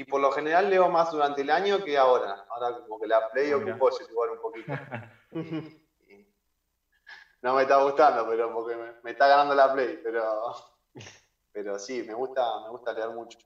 Y 0.00 0.04
por 0.04 0.18
lo 0.22 0.32
general 0.32 0.70
leo 0.70 0.88
más 0.88 1.10
durante 1.12 1.42
el 1.42 1.50
año 1.50 1.84
que 1.84 1.98
ahora. 1.98 2.46
Ahora 2.48 2.80
como 2.80 2.98
que 2.98 3.06
la 3.06 3.28
Play 3.28 3.52
ocupó 3.52 3.90
ese 3.90 4.10
lugar 4.10 4.30
un 4.30 4.40
poquito. 4.40 4.72
no 7.42 7.54
me 7.54 7.62
está 7.62 7.82
gustando, 7.82 8.26
pero 8.26 8.50
porque 8.50 8.76
me, 9.02 9.10
está 9.10 9.28
ganando 9.28 9.54
la 9.54 9.70
Play. 9.74 10.00
Pero, 10.02 10.54
pero 11.52 11.78
sí, 11.78 12.02
me 12.02 12.14
gusta, 12.14 12.42
me 12.62 12.70
gusta 12.70 12.94
leer 12.94 13.10
mucho. 13.10 13.38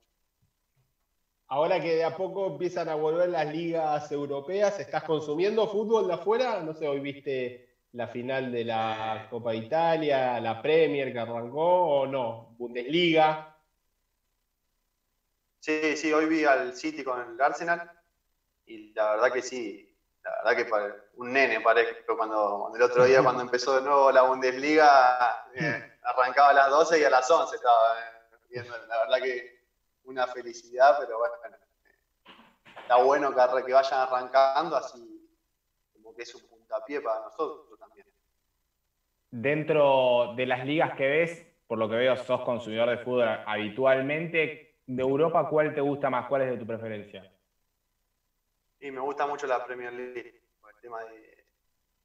Ahora 1.48 1.78
que 1.78 1.94
de 1.94 2.04
a 2.04 2.16
poco 2.16 2.46
empiezan 2.46 2.88
a 2.88 2.94
volver 2.94 3.28
las 3.28 3.46
ligas 3.46 4.10
europeas, 4.10 4.78
¿estás 4.80 5.04
consumiendo 5.04 5.66
fútbol 5.68 6.06
de 6.06 6.14
afuera? 6.14 6.62
No 6.62 6.72
sé, 6.72 6.88
hoy 6.88 7.00
viste 7.00 7.64
la 7.92 8.08
final 8.08 8.50
de 8.50 8.64
la 8.64 9.26
Copa 9.30 9.50
de 9.50 9.58
Italia, 9.58 10.40
la 10.40 10.60
Premier 10.60 11.12
que 11.12 11.18
arrancó 11.18 12.00
o 12.00 12.06
no, 12.06 12.48
Bundesliga. 12.56 13.38
Sí, 15.60 15.96
sí, 15.96 16.12
hoy 16.12 16.26
vi 16.26 16.44
al 16.44 16.74
City 16.74 17.04
con 17.04 17.20
el 17.20 17.40
Arsenal 17.40 17.80
y 18.66 18.92
la 18.92 19.10
verdad 19.10 19.32
que 19.32 19.42
sí, 19.42 19.86
la 20.22 20.30
verdad 20.42 20.56
que 20.56 20.94
un 21.16 21.32
nene 21.32 21.60
parezco 21.60 22.16
cuando, 22.16 22.72
el 22.74 22.82
otro 22.82 23.04
día 23.04 23.22
cuando 23.22 23.42
empezó 23.42 23.76
de 23.76 23.82
nuevo 23.82 24.10
la 24.10 24.22
Bundesliga 24.22 25.36
eh, 25.54 25.82
arrancaba 26.02 26.48
a 26.48 26.54
las 26.54 26.70
12 26.70 27.00
y 27.00 27.04
a 27.04 27.10
las 27.10 27.30
11 27.30 27.56
estaba 27.56 27.98
eh, 27.98 28.36
viendo, 28.48 28.76
la 28.88 28.98
verdad 28.98 29.18
que 29.22 29.63
una 30.04 30.26
felicidad, 30.26 30.96
pero 31.00 31.18
bueno, 31.18 31.34
está 32.80 32.96
bueno 33.02 33.34
que, 33.34 33.64
que 33.64 33.72
vayan 33.72 34.00
arrancando 34.00 34.76
así 34.76 35.14
como 35.92 36.14
que 36.14 36.22
es 36.22 36.34
un 36.34 36.42
puntapié 36.48 37.00
para 37.00 37.20
nosotros 37.20 37.78
también. 37.78 38.06
Dentro 39.30 40.34
de 40.36 40.46
las 40.46 40.64
ligas 40.66 40.94
que 40.96 41.08
ves, 41.08 41.46
por 41.66 41.78
lo 41.78 41.88
que 41.88 41.96
veo, 41.96 42.16
sos 42.16 42.42
consumidor 42.42 42.90
de 42.90 42.98
fútbol 42.98 43.28
habitualmente, 43.46 44.80
de 44.86 45.02
Europa, 45.02 45.48
¿cuál 45.48 45.74
te 45.74 45.80
gusta 45.80 46.10
más? 46.10 46.28
¿Cuál 46.28 46.42
es 46.42 46.50
de 46.50 46.58
tu 46.58 46.66
preferencia? 46.66 47.32
Y 48.80 48.90
me 48.90 49.00
gusta 49.00 49.26
mucho 49.26 49.46
la 49.46 49.64
Premier 49.64 49.92
League, 49.92 50.42
por 50.60 50.70
el 50.74 50.80
tema 50.80 51.02
de 51.04 51.46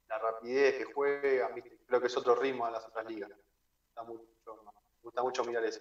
la 0.08 0.18
rapidez 0.18 0.76
que 0.78 0.84
juegan, 0.84 1.52
creo 1.86 2.00
que 2.00 2.06
es 2.06 2.16
otro 2.16 2.34
ritmo 2.34 2.66
de 2.66 2.72
las 2.72 2.86
otras 2.86 3.04
ligas. 3.06 3.30
me 3.30 4.16
gusta 5.02 5.22
mucho 5.22 5.44
mirar 5.44 5.64
eso. 5.64 5.80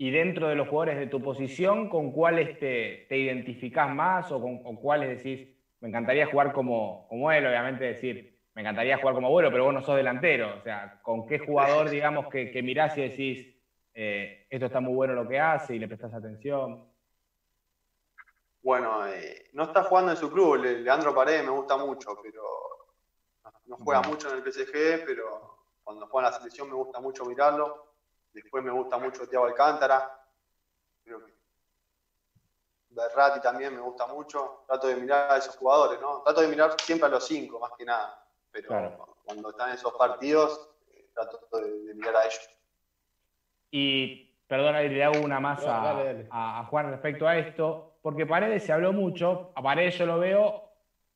Y 0.00 0.10
dentro 0.10 0.48
de 0.48 0.54
los 0.54 0.66
jugadores 0.66 0.98
de 0.98 1.08
tu 1.08 1.20
posición, 1.20 1.90
¿con 1.90 2.10
cuáles 2.10 2.58
te, 2.58 3.04
te 3.06 3.18
identificás 3.18 3.94
más 3.94 4.32
o 4.32 4.40
con 4.40 4.76
cuáles 4.76 5.22
decís, 5.22 5.46
me 5.80 5.88
encantaría 5.88 6.24
jugar 6.24 6.54
como, 6.54 7.06
como 7.06 7.30
él, 7.30 7.46
obviamente 7.46 7.84
decir, 7.84 8.40
me 8.54 8.62
encantaría 8.62 8.96
jugar 8.96 9.14
como 9.14 9.26
abuelo, 9.26 9.50
pero 9.50 9.64
vos 9.64 9.74
no 9.74 9.82
sos 9.82 9.96
delantero. 9.96 10.56
O 10.56 10.62
sea, 10.62 11.00
¿con 11.02 11.26
qué 11.26 11.38
jugador, 11.38 11.90
digamos, 11.90 12.28
que, 12.28 12.50
que 12.50 12.62
mirás 12.62 12.96
y 12.96 13.02
decís, 13.02 13.54
eh, 13.92 14.46
esto 14.48 14.64
está 14.64 14.80
muy 14.80 14.94
bueno 14.94 15.12
lo 15.12 15.28
que 15.28 15.38
hace 15.38 15.74
y 15.74 15.78
le 15.78 15.86
prestas 15.86 16.14
atención. 16.14 16.82
Bueno, 18.62 19.06
eh, 19.06 19.50
no 19.52 19.64
está 19.64 19.82
jugando 19.82 20.12
en 20.12 20.16
su 20.16 20.32
club, 20.32 20.64
Leandro 20.64 21.14
Paredes 21.14 21.44
me 21.44 21.50
gusta 21.50 21.76
mucho, 21.76 22.18
pero 22.22 22.42
no, 23.66 23.76
juega 23.76 24.00
mucho 24.00 24.30
en 24.30 24.36
el 24.38 24.50
PSG, 24.50 25.04
pero 25.04 25.58
cuando 25.84 26.06
juega 26.06 26.28
en 26.28 26.32
la 26.32 26.38
selección 26.38 26.68
me 26.68 26.74
gusta 26.74 27.00
mucho 27.00 27.26
mirarlo. 27.26 27.89
Después 28.32 28.62
me 28.62 28.70
gusta 28.70 28.98
mucho 28.98 29.28
Thiago 29.28 29.46
Alcántara. 29.46 30.18
Creo 31.04 31.24
que 31.24 31.32
Berrati 32.90 33.40
también 33.40 33.74
me 33.74 33.80
gusta 33.80 34.06
mucho. 34.06 34.64
Trato 34.66 34.88
de 34.88 34.96
mirar 34.96 35.32
a 35.32 35.36
esos 35.36 35.56
jugadores, 35.56 36.00
¿no? 36.00 36.22
Trato 36.22 36.40
de 36.40 36.48
mirar 36.48 36.74
siempre 36.80 37.06
a 37.06 37.10
los 37.10 37.26
cinco, 37.26 37.58
más 37.58 37.72
que 37.76 37.84
nada. 37.84 38.24
Pero 38.50 39.18
cuando 39.24 39.50
están 39.50 39.70
en 39.70 39.74
esos 39.76 39.92
partidos, 39.94 40.70
eh, 40.92 41.10
trato 41.14 41.40
de 41.58 41.94
mirar 41.94 42.16
a 42.16 42.24
ellos. 42.24 42.50
Y 43.70 44.30
perdona, 44.46 44.80
le 44.82 45.04
hago 45.04 45.20
una 45.20 45.38
más 45.38 45.62
a, 45.64 46.64
Juan 46.68 46.90
respecto 46.90 47.28
a 47.28 47.38
esto, 47.38 47.98
porque 48.02 48.26
Paredes 48.26 48.64
se 48.64 48.72
habló 48.72 48.92
mucho, 48.92 49.52
a 49.54 49.62
Paredes 49.62 49.96
yo 49.96 50.06
lo 50.06 50.18
veo, 50.18 50.72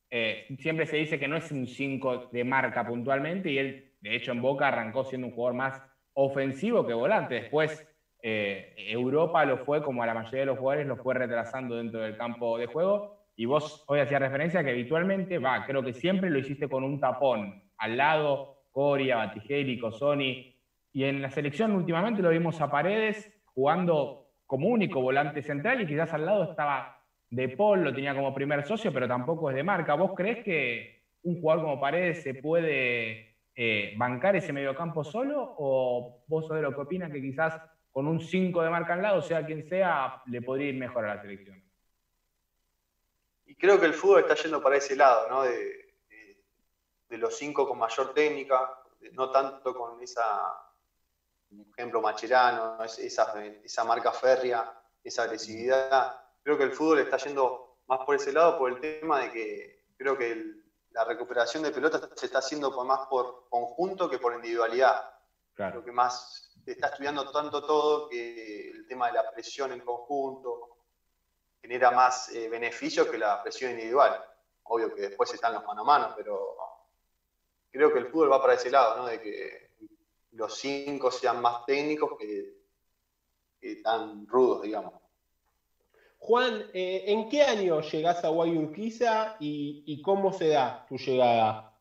eh, 0.09 0.47
siempre 0.59 0.85
se 0.85 0.95
dice 0.95 1.19
que 1.19 1.27
no 1.27 1.35
es 1.35 1.51
un 1.51 1.67
5 1.67 2.29
de 2.31 2.43
marca 2.45 2.87
puntualmente, 2.87 3.49
y 3.49 3.57
él, 3.57 3.93
de 3.99 4.15
hecho, 4.15 4.31
en 4.31 4.41
Boca 4.41 4.69
arrancó 4.69 5.03
siendo 5.03 5.27
un 5.27 5.33
jugador 5.33 5.53
más 5.53 5.81
ofensivo 6.15 6.85
que 6.85 6.93
volante. 6.93 7.35
Después, 7.35 7.87
eh, 8.21 8.73
Europa 8.77 9.45
lo 9.45 9.59
fue, 9.59 9.83
como 9.83 10.01
a 10.01 10.07
la 10.07 10.15
mayoría 10.15 10.39
de 10.41 10.45
los 10.47 10.57
jugadores, 10.57 10.87
lo 10.87 10.97
fue 10.97 11.13
retrasando 11.13 11.75
dentro 11.75 12.01
del 12.01 12.17
campo 12.17 12.57
de 12.57 12.65
juego. 12.65 13.17
Y 13.35 13.45
vos 13.45 13.83
hoy 13.87 13.99
hacías 13.99 14.21
referencia 14.21 14.63
que 14.63 14.71
habitualmente, 14.71 15.37
va, 15.37 15.63
creo 15.65 15.83
que 15.83 15.93
siempre 15.93 16.29
lo 16.29 16.39
hiciste 16.39 16.67
con 16.67 16.83
un 16.83 16.99
tapón 16.99 17.61
al 17.77 17.97
lado, 17.97 18.55
Coria, 18.71 19.17
Batigeli, 19.17 19.77
Cosoni, 19.77 20.55
y 20.93 21.03
en 21.03 21.21
la 21.21 21.29
selección 21.29 21.73
últimamente 21.73 22.21
lo 22.21 22.29
vimos 22.29 22.61
a 22.61 22.71
Paredes 22.71 23.31
jugando 23.53 24.29
como 24.45 24.69
único 24.69 25.01
volante 25.01 25.41
central 25.41 25.81
y 25.81 25.87
quizás 25.87 26.13
al 26.13 26.25
lado 26.25 26.43
estaba 26.43 27.01
De 27.29 27.49
Paul, 27.49 27.83
lo 27.83 27.93
tenía 27.93 28.15
como 28.15 28.33
primer 28.33 28.63
socio, 28.63 28.93
pero 28.93 29.07
tampoco 29.07 29.49
es 29.49 29.55
de 29.55 29.63
marca. 29.63 29.95
¿Vos 29.95 30.13
crees 30.15 30.43
que 30.43 31.03
un 31.23 31.41
jugador 31.41 31.65
como 31.65 31.81
Paredes 31.81 32.23
se 32.23 32.35
puede 32.35 33.34
eh, 33.55 33.93
bancar 33.97 34.35
ese 34.35 34.53
mediocampo 34.53 35.03
solo? 35.03 35.55
¿O 35.57 36.23
vos 36.27 36.47
sos 36.47 36.55
de 36.55 36.61
lo 36.61 36.73
que 36.73 36.81
opinas 36.81 37.11
que 37.11 37.21
quizás 37.21 37.61
con 37.91 38.07
un 38.07 38.19
5 38.19 38.61
de 38.61 38.69
marca 38.69 38.93
al 38.93 39.01
lado, 39.01 39.21
sea 39.21 39.45
quien 39.45 39.67
sea, 39.69 40.21
le 40.25 40.41
podría 40.41 40.69
ir 40.69 40.75
mejor 40.75 41.05
a 41.05 41.15
la 41.15 41.21
selección? 41.21 41.65
y 43.45 43.55
creo 43.55 43.79
que 43.79 43.85
el 43.85 43.93
fútbol 43.93 44.21
está 44.21 44.35
yendo 44.35 44.61
para 44.61 44.77
ese 44.77 44.95
lado, 44.95 45.29
¿no? 45.29 45.43
De, 45.43 45.95
de, 47.09 47.17
los 47.17 47.37
cinco 47.37 47.67
con 47.67 47.77
mayor 47.77 48.13
técnica, 48.13 48.77
no 49.13 49.31
tanto 49.31 49.73
con 49.73 50.01
esa, 50.01 50.23
por 51.49 51.65
ejemplo, 51.77 52.01
Macherano, 52.01 52.83
esa, 52.83 53.45
esa 53.63 53.83
marca 53.85 54.11
férrea, 54.11 54.69
esa 55.01 55.23
agresividad. 55.23 56.19
Creo 56.43 56.57
que 56.57 56.65
el 56.65 56.73
fútbol 56.73 56.99
está 56.99 57.15
yendo 57.17 57.77
más 57.87 57.99
por 58.05 58.15
ese 58.15 58.33
lado, 58.33 58.57
por 58.57 58.69
el 58.69 58.81
tema 58.81 59.21
de 59.21 59.31
que 59.31 59.83
creo 59.95 60.17
que 60.17 60.55
la 60.95 61.03
recuperación 61.03 61.61
de 61.61 61.71
pelotas 61.71 62.07
se 62.15 62.27
está 62.27 62.39
haciendo 62.39 62.71
más 62.85 63.07
por 63.07 63.49
conjunto 63.49 64.09
que 64.09 64.17
por 64.17 64.33
individualidad. 64.33 65.11
Claro. 65.53 65.79
Lo 65.79 65.83
que 65.83 65.91
más 65.91 66.49
se 66.63 66.71
está 66.71 66.87
estudiando 66.87 67.29
tanto 67.31 67.65
todo 67.65 68.07
que 68.07 68.69
el 68.69 68.87
tema 68.87 69.07
de 69.07 69.13
la 69.13 69.29
presión 69.29 69.73
en 69.73 69.81
conjunto 69.81 70.77
genera 71.61 71.91
más 71.91 72.29
eh, 72.29 72.47
beneficios 72.47 73.07
que 73.07 73.17
la 73.17 73.43
presión 73.43 73.71
individual. 73.71 74.23
Obvio 74.63 74.95
que 74.95 75.01
después 75.01 75.33
están 75.33 75.53
los 75.53 75.65
mano 75.65 75.81
a 75.81 75.83
mano, 75.83 76.13
pero 76.15 76.55
creo 77.69 77.91
que 77.91 77.99
el 77.99 78.07
fútbol 78.07 78.31
va 78.31 78.41
para 78.41 78.53
ese 78.53 78.71
lado, 78.71 78.95
¿no? 78.95 79.05
De 79.05 79.19
que 79.19 79.71
los 80.31 80.57
cinco 80.57 81.11
sean 81.11 81.41
más 81.41 81.65
técnicos 81.65 82.17
que, 82.17 82.63
tan 83.83 84.25
rudos, 84.27 84.61
digamos. 84.61 84.93
Juan, 86.25 86.65
eh, 86.73 87.03
¿en 87.05 87.29
qué 87.29 87.43
año 87.43 87.79
llegás 87.81 88.23
a 88.23 88.29
Guayurquiza 88.29 89.35
y, 89.39 89.83
y 89.85 90.01
cómo 90.01 90.33
se 90.33 90.47
da 90.47 90.83
tu 90.89 90.97
llegada? 90.97 91.71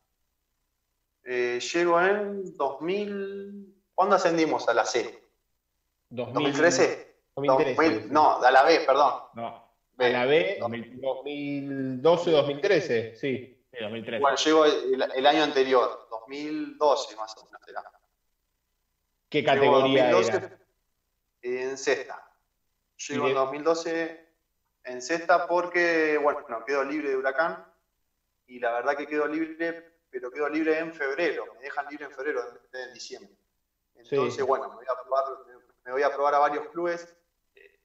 Eh, 1.25 1.59
llego 1.61 1.99
en 1.99 2.55
2000. 2.55 3.75
¿Cuándo 3.95 4.17
ascendimos 4.17 4.69
a 4.69 4.75
la 4.75 4.85
C? 4.85 5.19
2013. 6.11 7.15
2013 7.37 8.09
no, 8.11 8.43
a 8.43 8.51
la 8.51 8.65
B, 8.65 8.81
perdón. 8.81 9.15
No, 9.33 9.67
a 9.97 10.09
la 10.09 10.27
B, 10.27 10.59
2012-2013, 10.61 13.15
sí. 13.15 13.17
sí 13.17 13.65
2013. 13.81 14.21
Bueno, 14.21 14.37
llego 14.37 14.67
el, 14.67 15.27
año 15.27 15.43
anterior, 15.43 16.07
2012 16.11 17.17
más 17.17 17.35
o 17.39 17.47
menos 17.47 17.63
¿Qué 19.31 19.43
categoría 19.43 20.11
era? 20.11 20.59
En 21.41 21.79
sexta. 21.79 22.31
Llego 23.09 23.29
en 23.29 23.35
2012 23.35 24.25
en 24.85 25.03
sexta 25.03 25.47
porque, 25.47 26.19
bueno, 26.23 26.65
quedo 26.65 26.85
libre 26.85 27.11
de 27.11 27.17
huracán 27.17 27.67
y 28.47 28.59
la 28.61 28.73
verdad 28.73 28.97
que 28.97 29.07
quedo 29.07 29.27
libre 29.27 29.95
pero 30.15 30.31
quedo 30.31 30.49
libre 30.49 30.79
en 30.79 30.95
febrero, 30.95 31.45
me 31.55 31.63
dejan 31.63 31.87
libre 31.91 32.05
en 32.05 32.13
febrero, 32.13 32.41
en, 32.73 32.95
diciembre. 32.95 33.37
Entonces, 33.97 34.47
bueno, 34.47 34.69
me 34.69 34.77
voy, 34.77 34.87
a 34.89 35.03
probar, 35.03 35.25
me 35.85 35.91
voy 35.91 36.03
a 36.05 36.15
probar 36.15 36.35
a 36.37 36.39
varios 36.39 36.69
clubes. 36.69 37.17
Eh, 37.57 37.81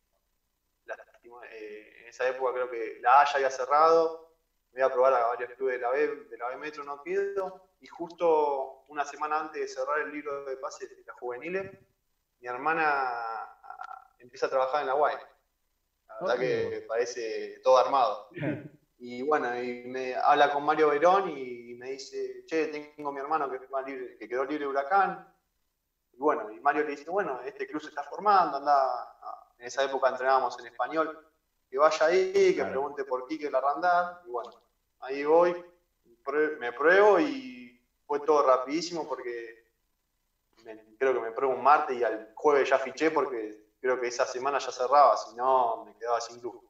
eh, 1.50 1.96
en 2.02 2.08
esa 2.08 2.30
época 2.30 2.54
creo 2.54 2.70
que 2.70 3.00
la 3.02 3.22
A 3.22 3.26
ya 3.26 3.38
había 3.38 3.50
cerrado, 3.50 4.32
me 4.72 4.84
voy 4.84 4.92
a 4.92 4.94
probar 4.94 5.14
a 5.16 5.26
varios 5.26 5.50
clubes 5.54 5.78
de 5.78 5.82
la 5.82 5.90
B, 5.90 6.08
de 6.30 6.38
la 6.38 6.50
B 6.50 6.58
Metro, 6.58 6.84
no 6.84 7.02
quedo. 7.02 7.72
Y 7.80 7.88
justo 7.88 8.84
una 8.90 9.06
semana 9.06 9.40
antes 9.40 9.62
de 9.62 9.68
cerrar 9.68 9.98
el 10.02 10.12
libro 10.12 10.46
de 10.46 10.56
pases 10.58 10.88
de 10.88 11.04
la 11.04 11.14
juveniles, 11.14 11.72
mi 12.42 12.48
hermana 12.48 12.84
ah, 12.86 14.14
empieza 14.20 14.46
a 14.46 14.50
trabajar 14.52 14.82
en 14.82 14.88
la 14.88 14.94
UAI. 14.94 15.18
Verdad 16.22 16.40
que 16.40 16.86
parece 16.88 17.60
todo 17.64 17.78
armado. 17.78 18.30
Y 19.02 19.22
bueno, 19.22 19.58
y 19.58 19.86
me 19.86 20.14
habla 20.14 20.52
con 20.52 20.66
Mario 20.66 20.90
Verón 20.90 21.30
y 21.30 21.74
me 21.76 21.92
dice, 21.92 22.44
che, 22.46 22.68
tengo 22.68 23.14
mi 23.14 23.22
hermano 23.22 23.50
que, 23.50 24.18
que 24.18 24.28
quedó 24.28 24.44
libre 24.44 24.66
de 24.66 24.68
huracán. 24.68 25.26
Y 26.12 26.18
bueno, 26.18 26.52
y 26.52 26.60
Mario 26.60 26.84
le 26.84 26.92
dice, 26.92 27.10
bueno, 27.10 27.40
este 27.46 27.66
club 27.66 27.82
se 27.82 27.88
está 27.88 28.04
formando, 28.04 28.58
anda, 28.58 29.16
en 29.58 29.68
esa 29.68 29.86
época 29.86 30.10
entrenábamos 30.10 30.60
en 30.60 30.66
español, 30.66 31.32
que 31.70 31.78
vaya 31.78 32.08
ahí, 32.08 32.54
que 32.54 32.66
pregunte 32.66 33.06
por 33.06 33.26
Quique 33.26 33.50
Larrandar. 33.50 34.22
Y 34.26 34.32
bueno, 34.32 34.52
ahí 35.00 35.24
voy, 35.24 35.56
me 36.60 36.74
pruebo 36.74 37.22
y 37.22 37.82
fue 38.06 38.20
todo 38.20 38.46
rapidísimo 38.46 39.08
porque 39.08 39.66
creo 40.98 41.14
que 41.14 41.22
me 41.22 41.32
pruebo 41.32 41.56
un 41.56 41.64
martes 41.64 41.98
y 41.98 42.04
al 42.04 42.34
jueves 42.36 42.70
ya 42.70 42.78
fiché 42.80 43.12
porque 43.12 43.69
creo 43.80 44.00
que 44.00 44.08
esa 44.08 44.26
semana 44.26 44.60
ya 44.60 44.72
cerraba, 44.72 45.16
si 45.18 45.36
no 45.36 45.86
me 45.86 45.96
quedaba 45.96 46.20
sin 46.22 46.40
club 46.40 46.70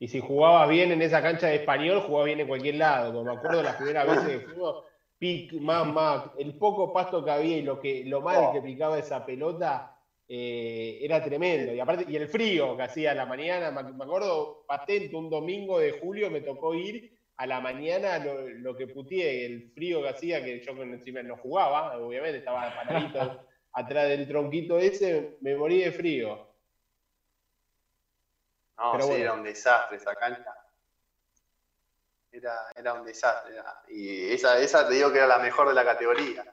y 0.00 0.08
si 0.08 0.20
jugaba 0.20 0.66
bien 0.66 0.92
en 0.92 1.02
esa 1.02 1.20
cancha 1.20 1.48
de 1.48 1.56
español, 1.56 2.02
jugaba 2.02 2.26
bien 2.26 2.40
en 2.40 2.48
cualquier 2.48 2.76
lado. 2.76 3.12
Como 3.12 3.24
me 3.24 3.36
acuerdo 3.36 3.62
las 3.62 3.76
primeras 3.76 4.06
veces 4.06 4.28
que 4.28 4.46
fuimos, 4.46 4.84
pic, 5.18 5.52
más, 5.54 5.86
más, 5.86 6.24
el 6.38 6.56
poco 6.56 6.92
pasto 6.92 7.24
que 7.24 7.30
había 7.30 7.56
y 7.56 7.62
lo, 7.62 7.80
que, 7.80 8.04
lo 8.04 8.20
mal 8.20 8.52
que 8.52 8.62
picaba 8.62 8.98
esa 8.98 9.26
pelota 9.26 9.96
eh, 10.28 10.98
era 11.00 11.22
tremendo. 11.22 11.72
Y 11.72 11.80
aparte, 11.80 12.06
y 12.08 12.14
el 12.14 12.28
frío 12.28 12.76
que 12.76 12.84
hacía 12.84 13.10
a 13.10 13.14
la 13.14 13.26
mañana, 13.26 13.70
me, 13.72 14.04
acuerdo 14.04 14.64
patente, 14.68 15.16
un 15.16 15.30
domingo 15.30 15.80
de 15.80 15.98
julio 15.98 16.30
me 16.30 16.42
tocó 16.42 16.74
ir 16.74 17.18
a 17.36 17.46
la 17.46 17.60
mañana 17.60 18.18
lo, 18.18 18.76
que 18.76 18.86
putié, 18.86 19.46
el 19.46 19.72
frío 19.72 20.02
que 20.02 20.08
hacía, 20.08 20.44
que 20.44 20.60
yo 20.60 20.72
encima 20.82 21.22
no 21.22 21.36
jugaba, 21.36 21.96
obviamente 21.98 22.38
estaba 22.38 22.72
paradito 22.74 23.44
atrás 23.78 24.08
del 24.08 24.26
tronquito 24.26 24.78
ese, 24.78 25.36
me 25.40 25.56
morí 25.56 25.80
de 25.80 25.92
frío. 25.92 26.46
No, 28.76 29.00
sí, 29.00 29.12
era 29.14 29.32
un 29.32 29.42
desastre 29.42 29.96
esa 29.96 30.14
cancha. 30.14 30.54
Era, 32.30 32.54
era 32.76 32.94
un 32.94 33.04
desastre. 33.04 33.54
Y 33.88 34.30
esa, 34.32 34.58
esa 34.58 34.86
te 34.86 34.94
digo 34.94 35.10
que 35.10 35.18
era 35.18 35.26
la 35.26 35.38
mejor 35.38 35.68
de 35.68 35.74
la 35.74 35.84
categoría. 35.84 36.44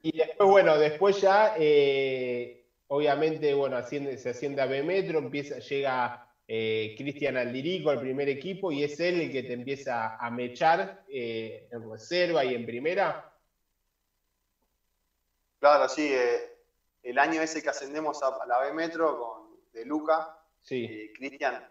Y 0.01 0.17
después, 0.17 0.49
bueno, 0.49 0.77
después 0.77 1.21
ya, 1.21 1.53
eh, 1.57 2.65
obviamente, 2.87 3.53
bueno, 3.53 3.77
asciende, 3.77 4.17
se 4.17 4.31
asciende 4.31 4.61
a 4.61 4.65
B 4.65 4.83
Metro, 4.83 5.19
empieza, 5.19 5.59
llega 5.59 6.27
eh, 6.47 6.95
Cristian 6.97 7.37
Aldirico 7.37 7.89
al 7.89 8.01
primer 8.01 8.27
equipo 8.29 8.71
y 8.71 8.83
es 8.83 8.99
él 8.99 9.21
el 9.21 9.31
que 9.31 9.43
te 9.43 9.53
empieza 9.53 10.17
a 10.17 10.29
mechar 10.29 11.03
eh, 11.07 11.69
en 11.71 11.89
reserva 11.89 12.43
y 12.43 12.55
en 12.55 12.65
primera. 12.65 13.32
Claro, 15.63 15.87
sí, 15.87 16.13
eh, 16.13 16.57
el 17.03 17.17
año 17.17 17.41
ese 17.41 17.63
que 17.63 17.69
ascendemos 17.69 18.21
a 18.21 18.45
la 18.45 18.59
B 18.59 18.73
Metro 18.73 19.17
con 19.17 19.61
De 19.71 19.85
Luca, 19.85 20.37
eh, 20.69 21.13
Cristian 21.15 21.65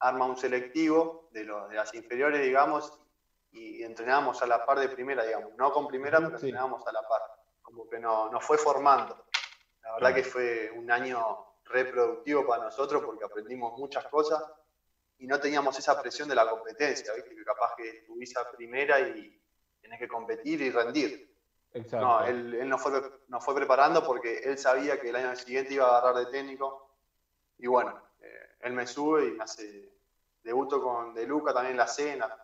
arma 0.00 0.26
un 0.26 0.36
selectivo 0.36 1.28
de, 1.30 1.44
las 1.44 1.94
inferiores, 1.94 2.42
digamos, 2.42 2.98
y 3.52 3.84
entrenamos 3.84 4.42
a 4.42 4.46
la 4.48 4.66
par 4.66 4.80
de 4.80 4.88
primera, 4.88 5.24
digamos. 5.24 5.54
No 5.56 5.72
con 5.72 5.86
primera, 5.86 6.18
pero 6.18 6.34
entrenábamos 6.34 6.84
a 6.88 6.90
la 6.90 7.02
par. 7.02 7.22
Como 7.62 7.88
que 7.88 8.00
nos 8.00 8.32
no 8.32 8.40
fue 8.40 8.58
formando. 8.58 9.26
La 9.84 9.94
verdad 9.94 10.14
que 10.16 10.24
fue 10.24 10.72
un 10.72 10.90
año 10.90 11.60
reproductivo 11.62 12.44
para 12.44 12.64
nosotros 12.64 13.04
porque 13.04 13.24
aprendimos 13.24 13.78
muchas 13.78 14.04
cosas 14.08 14.42
y 15.18 15.28
no 15.28 15.38
teníamos 15.38 15.78
esa 15.78 16.02
presión 16.02 16.28
de 16.28 16.34
la 16.34 16.50
competencia, 16.50 17.14
¿viste? 17.14 17.36
que 17.36 17.44
capaz 17.44 17.76
que 17.76 17.88
estuviste 17.98 18.40
a 18.40 18.50
primera 18.50 18.98
y 18.98 19.40
tenés 19.80 20.00
que 20.00 20.08
competir 20.08 20.60
y 20.60 20.70
rendir. 20.72 21.37
No, 21.92 22.24
él, 22.24 22.54
él 22.54 22.68
nos, 22.68 22.80
fue, 22.80 22.92
nos 23.28 23.44
fue 23.44 23.54
preparando 23.54 24.02
porque 24.04 24.38
él 24.38 24.58
sabía 24.58 24.98
que 24.98 25.10
el 25.10 25.16
año 25.16 25.34
siguiente 25.36 25.74
iba 25.74 25.86
a 25.86 25.98
agarrar 25.98 26.24
de 26.24 26.26
técnico. 26.26 26.90
Y 27.58 27.66
bueno, 27.66 27.94
eh, 28.20 28.56
él 28.60 28.72
me 28.72 28.86
sube 28.86 29.26
y 29.26 29.32
me 29.32 29.44
hace 29.44 29.88
debuto 30.42 30.82
con 30.82 31.14
De 31.14 31.26
Luca 31.26 31.52
también 31.52 31.72
en 31.72 31.78
la 31.78 31.86
C, 31.86 32.12
en 32.12 32.20
la, 32.20 32.38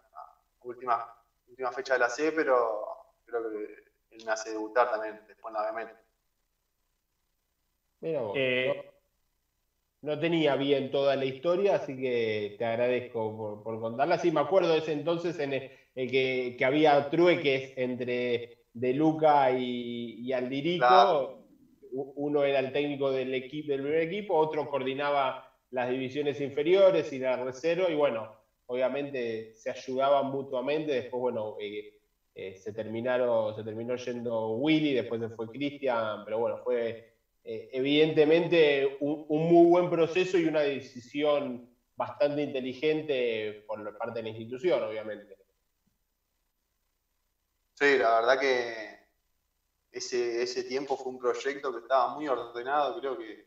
última, 0.62 1.06
última 1.48 1.72
fecha 1.72 1.94
de 1.94 2.00
la 2.00 2.08
C, 2.08 2.32
pero 2.32 2.84
creo 3.24 3.50
que 3.50 3.84
él 4.10 4.24
me 4.24 4.32
hace 4.32 4.50
debutar 4.50 4.90
también 4.90 5.24
después 5.26 5.54
en 5.54 5.62
la 5.62 5.72
B 5.72 5.88
eh, 8.34 8.92
no, 10.02 10.18
tenía 10.18 10.56
bien 10.56 10.90
toda 10.90 11.16
la 11.16 11.24
historia, 11.24 11.76
así 11.76 11.96
que 11.96 12.56
te 12.58 12.64
agradezco 12.64 13.62
por, 13.64 13.80
contarla. 13.80 14.18
Sí, 14.18 14.30
me 14.30 14.40
acuerdo 14.40 14.72
de 14.72 14.78
ese 14.78 14.92
entonces 14.92 15.38
en 15.38 15.54
el, 15.54 15.70
que, 15.94 16.54
que 16.58 16.64
había 16.64 17.08
trueques 17.08 17.72
entre 17.76 18.63
de 18.74 18.92
Luca 18.92 19.50
y, 19.52 20.32
Aldirico. 20.32 21.40
Uno 21.92 22.42
era 22.42 22.58
el 22.58 22.72
técnico 22.72 23.12
del, 23.12 23.32
equipo, 23.34 23.70
del 23.70 23.82
primer 23.82 24.00
equipo, 24.00 24.34
otro 24.34 24.68
coordinaba 24.68 25.48
las 25.70 25.88
divisiones 25.88 26.40
inferiores 26.40 27.12
y 27.12 27.20
la 27.20 27.37
reserva, 27.37 27.88
y 27.88 27.94
bueno, 27.94 28.32
obviamente 28.66 29.54
se 29.54 29.70
ayudaban 29.70 30.26
mutuamente. 30.26 30.92
Después, 30.92 31.20
bueno, 31.20 31.56
eh, 31.60 32.00
eh, 32.34 32.56
se, 32.56 32.72
terminaron, 32.72 33.54
se 33.54 33.62
terminó 33.62 33.94
yendo 33.94 34.56
Willy, 34.56 34.92
después 34.92 35.20
se 35.20 35.28
fue 35.30 35.48
Cristian, 35.50 36.24
pero 36.24 36.40
bueno, 36.40 36.58
fue 36.64 37.14
eh, 37.44 37.68
evidentemente 37.72 38.96
un, 38.98 39.24
un, 39.28 39.52
muy 39.52 39.68
buen 39.68 39.88
proceso 39.88 40.37
y 40.37 40.46
una 40.46 40.62
decisión 40.62 41.70
bastante 41.94 42.42
inteligente 42.42 43.64
por 43.68 43.96
parte 43.96 44.18
de 44.18 44.24
la 44.24 44.28
institución, 44.30 44.82
obviamente. 44.82 45.43
Sí, 47.74 47.98
la 47.98 48.14
verdad 48.20 48.38
que 48.38 48.98
ese, 49.90 50.42
ese 50.42 50.64
tiempo 50.64 50.96
fue 50.96 51.12
un 51.12 51.18
proyecto 51.18 51.72
que 51.72 51.80
estaba 51.80 52.08
muy 52.08 52.28
ordenado, 52.28 52.98
creo 52.98 53.16
que 53.16 53.44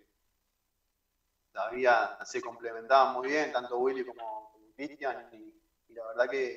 todavía 1.51 2.15
se 2.23 2.39
complementaban 2.39 3.13
muy 3.13 3.29
bien, 3.29 3.51
tanto 3.51 3.77
Willy 3.77 4.03
como, 4.03 4.49
Cristian, 4.75 5.27
y, 5.31 5.53
la 5.89 6.05
verdad 6.07 6.29
que 6.29 6.55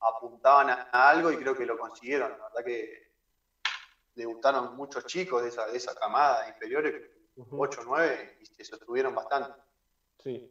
apuntaban 0.00 0.70
a, 0.70 0.86
algo 0.92 1.32
y 1.32 1.38
creo 1.38 1.56
que 1.56 1.66
lo 1.66 1.76
consiguieron. 1.76 2.30
La 2.38 2.44
verdad 2.44 2.64
que 2.64 3.06
debutaron 4.14 4.76
muchos 4.76 5.04
chicos 5.04 5.42
de 5.42 5.48
esa, 5.48 5.66
de 5.66 5.76
esa 5.76 5.94
camada 5.94 6.46
inferiores, 6.46 6.94
8 7.50 7.80
o 7.80 7.84
9, 7.84 8.34
y 8.38 8.46
se 8.46 8.64
sostuvieron 8.64 9.14
bastante. 9.14 9.52
Sí. 10.22 10.42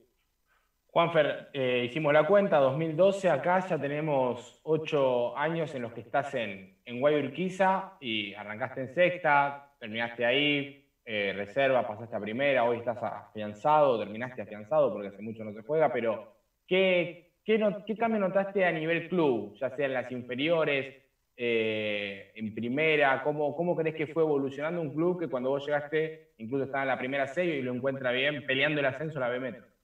Juanfer, 0.95 1.49
eh, 1.51 1.83
hicimos 1.83 2.13
la 2.13 2.25
cuenta, 2.25 2.55
2012, 2.55 3.29
acá 3.29 3.59
ya 3.59 3.77
tenemos 3.77 4.61
ocho 4.63 5.37
años 5.37 5.75
en 5.75 5.81
los 5.81 5.91
que 5.91 5.99
estás 5.99 6.33
en, 6.35 6.77
en 6.85 7.01
Guayurquiza 7.01 7.97
y 7.99 8.33
arrancaste 8.33 8.79
en 8.79 8.93
sexta, 8.95 9.75
terminaste 9.77 10.25
ahí, 10.25 10.89
eh, 11.03 11.33
reserva, 11.35 11.85
pasaste 11.85 12.15
a 12.15 12.19
primera, 12.21 12.63
hoy 12.63 12.77
estás 12.77 12.97
afianzado, 13.03 13.99
terminaste 13.99 14.43
afianzado 14.43 14.93
porque 14.93 15.09
hace 15.09 15.21
mucho 15.21 15.43
no 15.43 15.51
se 15.51 15.63
juega, 15.63 15.91
pero 15.91 16.29
¿qué, 16.65 17.33
qué, 17.43 17.59
qué 17.85 17.97
cambio 17.97 18.21
notaste 18.21 18.63
a 18.63 18.71
nivel 18.71 19.09
club, 19.09 19.53
ya 19.59 19.69
sea 19.71 19.87
en 19.87 19.93
las 19.95 20.09
inferiores, 20.13 20.95
eh, 21.35 22.31
en 22.35 22.55
primera? 22.55 23.21
¿Cómo, 23.21 23.53
¿Cómo 23.53 23.75
crees 23.75 23.97
que 23.97 24.07
fue 24.07 24.23
evolucionando 24.23 24.79
un 24.79 24.93
club 24.93 25.19
que 25.19 25.27
cuando 25.27 25.49
vos 25.49 25.65
llegaste 25.65 26.35
incluso 26.37 26.63
estaba 26.63 26.83
en 26.83 26.87
la 26.87 26.97
primera 26.97 27.27
serie 27.27 27.57
y 27.57 27.61
lo 27.63 27.73
encuentra 27.73 28.13
bien 28.13 28.45
peleando 28.45 28.79
el 28.79 28.85
ascenso 28.85 29.17
a 29.17 29.23
la 29.23 29.27
B 29.27 29.41
Metro? 29.41 29.74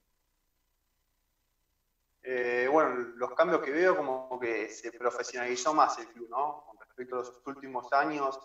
Eh, 2.24 2.68
bueno, 2.70 2.90
los 3.16 3.34
cambios 3.34 3.60
que 3.62 3.72
veo 3.72 3.96
como 3.96 4.38
que 4.38 4.68
se 4.68 4.92
profesionalizó 4.92 5.74
más 5.74 5.98
el 5.98 6.06
club, 6.08 6.28
¿no? 6.30 6.64
Con 6.66 6.78
respecto 6.78 7.16
a 7.16 7.18
los 7.18 7.42
últimos 7.46 7.92
años, 7.92 8.38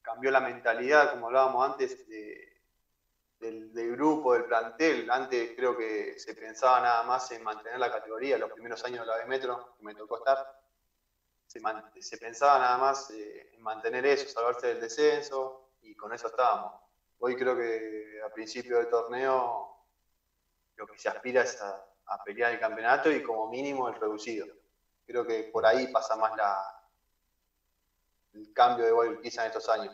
cambió 0.00 0.30
la 0.30 0.40
mentalidad, 0.40 1.10
como 1.10 1.26
hablábamos 1.26 1.70
antes, 1.70 2.06
del, 2.08 3.92
grupo, 3.92 4.32
del 4.32 4.44
plantel. 4.44 5.10
Antes 5.10 5.52
creo 5.54 5.76
que 5.76 6.18
se 6.18 6.34
pensaba 6.34 6.80
nada 6.80 7.02
más 7.02 7.30
en 7.32 7.42
mantener 7.42 7.78
la 7.78 7.92
categoría, 7.92 8.38
los 8.38 8.52
primeros 8.52 8.82
años 8.84 9.00
de 9.00 9.06
la 9.06 9.16
B 9.18 9.26
Metro, 9.26 9.74
que 9.76 9.84
me 9.84 9.94
tocó 9.94 10.18
estar, 10.18 10.38
se, 11.46 12.16
pensaba 12.16 12.58
nada 12.58 12.78
más 12.78 13.10
eh, 13.10 13.50
en 13.54 13.62
mantener 13.62 14.06
eso, 14.06 14.28
salvarse 14.28 14.68
del 14.68 14.80
descenso, 14.80 15.72
y 15.82 15.94
con 15.94 16.12
eso 16.14 16.28
estábamos. 16.28 16.80
Hoy 17.18 17.36
creo 17.36 17.54
que 17.54 18.20
a 18.24 18.32
principio 18.32 18.78
del 18.78 18.88
torneo 18.88 19.76
lo 20.76 20.86
que 20.86 20.98
se 20.98 21.08
aspira 21.08 21.42
es 21.42 21.60
a 21.60 21.84
a 22.06 22.22
pelear 22.22 22.52
el 22.52 22.58
campeonato 22.58 23.10
y 23.10 23.20
como 23.20 23.46
mínimo 23.46 23.88
el 23.88 23.94
reducido. 23.94 24.46
Creo 25.06 25.24
que 25.24 25.44
por 25.44 25.66
ahí 25.66 25.86
pasa 25.86 26.16
más 26.16 26.34
la, 26.34 26.56
el 28.32 28.52
cambio 28.52 28.84
de 28.84 28.92
Guayurquiza 28.92 29.42
en 29.42 29.46
estos 29.46 29.68
años. 29.68 29.92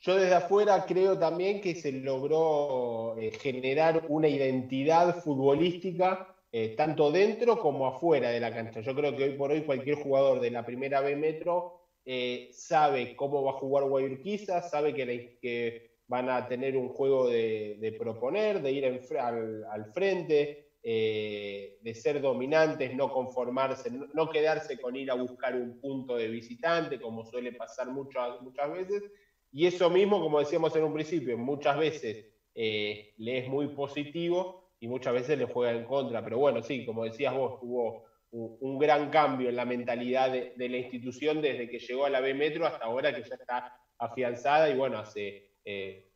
Yo 0.00 0.16
desde 0.16 0.34
afuera 0.34 0.80
creo 0.86 1.18
también 1.18 1.60
que 1.60 1.74
se 1.74 1.92
logró 1.92 3.14
eh, 3.18 3.30
generar 3.30 4.02
una 4.06 4.28
identidad 4.28 5.14
futbolística 5.14 6.18
eh, 6.52 6.70
tanto 6.70 7.10
dentro 7.10 7.58
como 7.58 7.86
afuera 7.86 8.30
de 8.30 8.40
la 8.40 8.50
cancha. 8.50 8.80
Yo 8.80 8.94
creo 8.94 9.14
que 9.14 9.24
hoy 9.24 9.32
por 9.32 9.50
hoy 9.50 9.62
cualquier 9.62 9.96
jugador 9.96 10.40
de 10.40 10.50
la 10.50 10.64
primera 10.64 11.00
B 11.00 11.16
Metro 11.16 11.66
eh, 12.04 12.48
sabe 12.50 13.14
cómo 13.14 13.42
va 13.42 13.50
a 13.50 13.54
jugar 13.54 13.84
Guayurquiza, 13.84 14.62
sabe 14.62 14.94
que, 14.94 15.22
que 15.40 15.74
van 16.10 16.28
a 16.28 16.48
tener 16.48 16.76
un 16.76 16.88
juego 16.88 17.28
de, 17.28 17.94
proponer, 17.96 18.60
de 18.60 18.72
ir 18.72 18.84
al, 18.84 19.86
frente, 19.94 20.72
eh, 20.82 21.78
de 21.80 21.94
ser 21.94 22.20
dominantes, 22.20 22.92
no 22.96 23.12
conformarse, 23.12 23.92
no, 24.12 24.28
quedarse 24.28 24.80
con 24.80 24.96
ir 24.96 25.08
a 25.12 25.14
buscar 25.14 25.54
un 25.54 25.80
punto 25.80 26.16
de 26.16 26.26
visitante, 26.26 27.00
como 27.00 27.24
suele 27.24 27.52
pasar 27.52 27.92
muchas, 27.92 28.42
muchas 28.42 28.72
veces. 28.72 29.04
Y 29.52 29.66
eso 29.66 29.88
mismo, 29.88 30.20
como 30.20 30.40
decíamos 30.40 30.74
en 30.74 30.82
un 30.82 30.92
principio, 30.92 31.38
muchas 31.38 31.78
veces 31.78 32.26
eh, 32.56 33.14
le 33.16 33.38
es 33.38 33.48
muy 33.48 33.68
positivo 33.68 34.72
y 34.80 34.88
muchas 34.88 35.14
veces 35.14 35.38
le 35.38 35.44
juega 35.44 35.78
en 35.78 35.84
contra. 35.84 36.24
Pero 36.24 36.38
bueno, 36.38 36.60
sí, 36.60 36.84
como 36.84 37.04
decías 37.04 37.32
vos, 37.32 37.60
tuvo 37.60 38.06
un, 38.32 38.78
gran 38.80 39.10
cambio 39.10 39.48
en 39.48 39.54
la 39.54 39.64
mentalidad 39.64 40.32
de, 40.32 40.54
de, 40.56 40.68
la 40.68 40.78
institución 40.78 41.40
desde 41.40 41.70
que 41.70 41.78
llegó 41.78 42.04
a 42.04 42.10
la 42.10 42.18
B 42.18 42.34
Metro 42.34 42.66
hasta 42.66 42.86
ahora 42.86 43.14
que 43.14 43.22
ya 43.22 43.36
está 43.36 43.76
afianzada 43.96 44.68
y 44.70 44.76
bueno, 44.76 44.98
hace 44.98 45.49
eh, 45.64 46.10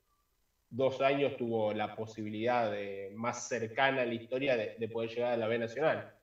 dos 0.71 1.01
años 1.01 1.37
tuvo 1.37 1.73
la 1.73 1.95
posibilidad 1.95 2.73
más 3.13 3.49
cercana 3.49 4.03
a 4.03 4.07
la 4.07 4.15
historia 4.15 4.57
de, 4.57 4.89
poder 4.89 5.11
llegar 5.11 5.33
a 5.33 5.37
la 5.37 5.47
B 5.47 5.59
Nacional, 5.59 6.15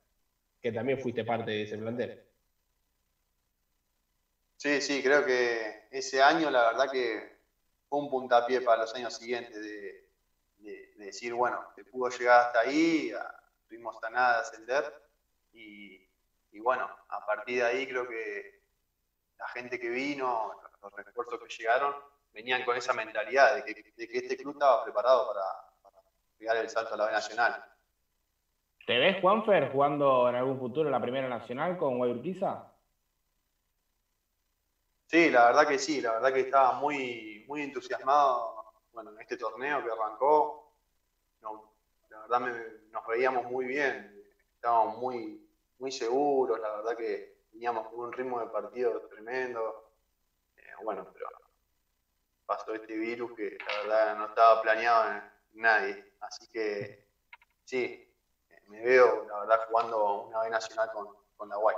que 0.62 0.72
también 0.72 1.00
fuiste 1.00 1.24
parte 1.24 1.52
de 1.52 1.64
ese 1.64 1.78
plantel. 1.78 2.22
Sí, 4.58 4.80
sí, 4.80 5.02
creo 5.02 5.26
que 5.26 5.88
ese 5.90 6.22
año 6.22 6.52
la 6.52 6.68
verdad 6.68 6.92
que 6.92 7.38
fue 7.90 8.00
un 8.00 8.12
puntapié 8.12 8.62
para 8.62 8.84
los 8.84 8.94
años 8.94 9.18
siguientes 9.18 9.60
de, 9.60 10.08
decir, 10.98 11.34
bueno, 11.34 11.66
que 11.76 11.84
pudo 11.84 12.10
llegar 12.10 12.46
hasta 12.46 12.60
ahí, 12.60 13.12
tuvimos 13.68 14.02
a 14.04 14.10
nada 14.12 14.36
de 14.36 14.42
ascender 14.42 15.02
y, 15.52 16.08
bueno, 16.60 16.88
a 17.10 17.26
partir 17.26 17.58
de 17.58 17.64
ahí 17.64 17.88
creo 17.88 18.08
que 18.08 18.62
la 19.40 19.48
gente 19.48 19.80
que 19.80 19.90
vino, 19.90 20.54
los 20.82 20.94
refuerzos 20.94 21.40
que 21.40 21.56
llegaron, 21.58 21.96
venían 22.34 22.63
con 22.63 22.78
esa 22.78 22.94
mentalidad 22.94 23.56
de 23.56 23.63
que, 23.63 23.94
este 23.96 24.38
club 24.38 24.54
estaba 24.54 24.84
preparado 24.84 25.28
para, 25.28 26.04
para 26.46 26.62
el 26.62 26.70
salto 26.70 26.94
a 26.94 26.98
la 26.98 27.06
B 27.08 27.12
Nacional. 27.12 27.65
¿Te 28.86 28.98
ves, 28.98 29.22
Juanfer, 29.22 29.72
jugando 29.72 30.28
en 30.30 30.36
algún 30.36 30.60
futuro 30.60 30.88
en 30.88 30.91
la 30.91 31.02
Primera 31.02 31.30
Nacional 31.30 31.78
con 31.78 31.98
Guayurquiza? 31.98 32.72
Sí, 35.08 35.30
la 35.30 35.48
verdad 35.48 35.67
que 35.67 35.78
sí, 35.78 36.02
la 36.02 36.13
verdad 36.13 36.34
que 36.34 36.39
estaba 36.41 36.74
muy, 36.74 37.44
muy 37.48 37.62
entusiasmado 37.62 38.62
bueno, 38.94 39.12
en 39.12 39.22
este 39.22 39.38
torneo 39.38 39.84
que 39.84 39.91
arrancó. 39.91 40.74
la 42.10 42.22
verdad 42.22 42.39
nos 42.91 43.08
veíamos 43.08 43.46
muy 43.46 43.65
bien, 43.65 44.24
estábamos 44.56 44.98
muy, 44.98 45.48
muy 45.80 45.91
seguros, 45.91 46.60
la 46.60 46.78
verdad 46.78 46.98
que 46.98 47.46
teníamos 47.52 47.88
un 47.94 48.12
ritmo 48.12 48.39
de 48.39 48.48
partido 48.48 49.02
tremendo. 49.08 49.91
Eh, 50.58 50.62
bueno, 50.84 51.08
pero 51.13 51.28
pasó 52.52 52.74
este 52.74 52.98
virus 52.98 53.32
que 53.34 53.58
la 53.66 53.82
verdad 53.82 54.18
no 54.18 54.26
estaba 54.26 54.62
planeado 54.62 55.10
en 55.14 55.62
nadie. 55.62 56.04
Así 56.20 56.48
que 56.52 57.06
sí, 57.64 58.06
me 58.68 58.82
veo 58.82 59.26
la 59.30 59.40
verdad 59.40 59.60
jugando 59.70 60.24
una 60.24 60.42
vez 60.42 60.52
nacional 60.52 60.90
con, 60.94 61.08
con 61.38 61.48
la 61.48 61.56
Guay. 61.56 61.76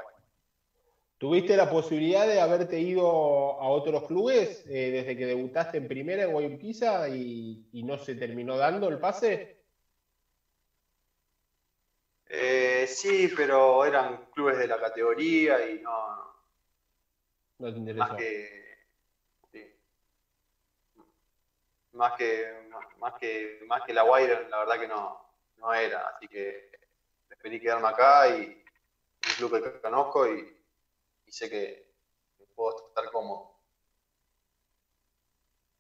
¿Tuviste 1.20 1.56
la 1.56 1.70
posibilidad 1.70 2.26
de 2.26 2.42
haberte 2.42 2.80
ido 2.80 3.06
a 3.06 3.70
otros 3.70 4.06
clubes 4.08 4.66
eh, 4.68 4.90
desde 4.90 5.16
que 5.16 5.28
debutaste 5.28 5.78
en 5.78 5.88
primera 5.88 6.24
en 6.24 6.32
Guayurquiza 6.32 7.08
y, 7.08 7.70
y 7.72 7.84
no 7.84 8.00
se 8.00 8.16
terminó 8.16 8.58
dando 8.58 8.90
el 8.90 9.00
pase? 9.00 9.64
Eh, 12.28 12.88
sí, 12.88 13.32
pero 13.38 13.86
eran 13.86 14.26
clubes 14.32 14.58
de 14.58 14.68
la 14.68 14.80
categoría 14.80 15.70
y 15.70 15.80
no. 15.82 16.34
No 17.60 17.72
te 17.72 17.78
interesó. 17.78 18.08
Más 18.08 18.18
que, 18.18 18.63
más 21.94 22.14
que, 22.14 22.70
más 23.00 23.14
que, 23.20 23.60
más 23.68 23.82
que 23.84 23.94
la 23.94 24.04
Wire, 24.04 24.50
la 24.50 24.60
verdad 24.60 24.80
que 24.80 24.88
no, 24.88 25.18
no 25.58 25.74
era. 25.74 26.08
Así 26.10 26.28
que 26.28 26.70
preferí 27.28 27.60
quedarme 27.60 27.88
acá 27.88 28.30
y 28.30 28.46
un 28.46 29.36
club 29.38 29.64
que 29.64 29.82
conozco 29.82 30.28
y, 30.28 30.56
sé 31.28 31.50
que, 31.50 31.92
puedo 32.56 32.76
estar 32.78 33.10
cómodo. 33.12 33.58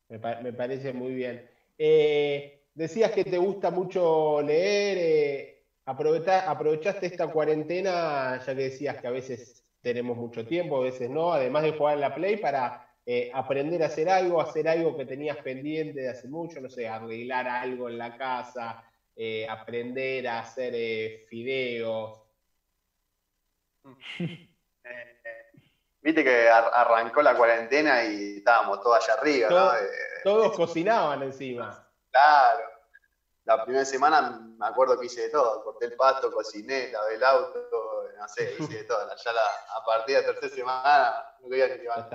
Me, 0.09 0.17
me 0.17 0.53
parece 0.53 0.93
muy 0.93 1.13
bien. 1.13 1.49
Eh, 1.77 2.63
decías 2.73 3.11
que 3.11 3.23
te 3.23 3.37
gusta 3.37 3.69
mucho 3.69 4.41
leer. 4.41 4.97
Eh, 4.99 5.53
aprovechaste 5.85 7.07
esta 7.07 7.27
cuarentena, 7.27 8.39
ya 8.39 8.55
que 8.55 8.63
decías 8.63 8.97
que 8.97 9.07
a 9.07 9.11
veces 9.11 9.63
tenemos 9.81 10.17
mucho 10.17 10.45
tiempo, 10.45 10.77
a 10.77 10.85
veces 10.85 11.09
no, 11.09 11.33
además 11.33 11.63
de 11.63 11.73
jugar 11.73 11.95
en 11.95 12.01
la 12.01 12.15
Play, 12.15 12.37
para 12.37 12.82
eh, 13.05 13.29
aprender 13.33 13.83
a 13.83 13.87
hacer 13.87 14.09
algo, 14.09 14.39
hacer 14.39 14.67
algo 14.67 14.95
que 14.95 15.05
tenías 15.05 15.37
pendiente 15.37 15.99
de 16.01 16.09
hace 16.09 16.29
mucho, 16.29 16.61
no 16.61 16.69
sé, 16.69 16.87
arreglar 16.87 17.47
algo 17.47 17.89
en 17.89 17.97
la 17.97 18.17
casa, 18.17 18.83
eh, 19.15 19.45
aprender 19.49 20.25
a 20.27 20.39
hacer 20.39 20.73
eh, 20.73 21.25
fideos. 21.27 22.21
Viste 26.01 26.23
que 26.23 26.49
arrancó 26.49 27.21
la 27.21 27.35
cuarentena 27.35 28.03
y 28.05 28.37
estábamos 28.37 28.81
todos 28.81 28.97
allá 28.97 29.13
arriba, 29.19 29.49
¿no? 29.49 29.71
todos 30.23 30.55
cocinaban 30.55 31.23
encima. 31.23 31.87
Claro. 32.09 32.63
La 33.45 33.63
primera 33.63 33.85
semana 33.85 34.39
me 34.57 34.65
acuerdo 34.65 34.99
que 34.99 35.07
hice 35.07 35.23
de 35.23 35.29
todo. 35.29 35.63
Corté 35.63 35.85
el 35.85 35.93
pasto, 35.93 36.31
cociné, 36.31 36.89
lavé 36.91 37.15
el 37.15 37.23
auto, 37.23 37.69
no 38.23 38.29
sé, 38.29 38.55
hice 38.57 38.73
de 38.73 38.83
todo. 38.85 39.05
Ya 39.15 39.31
a 39.31 39.85
partir 39.85 40.15
de 40.15 40.21
la 40.21 40.27
tercera 40.27 40.55
semana 40.55 41.35
no 41.41 41.49
quería 41.49 41.67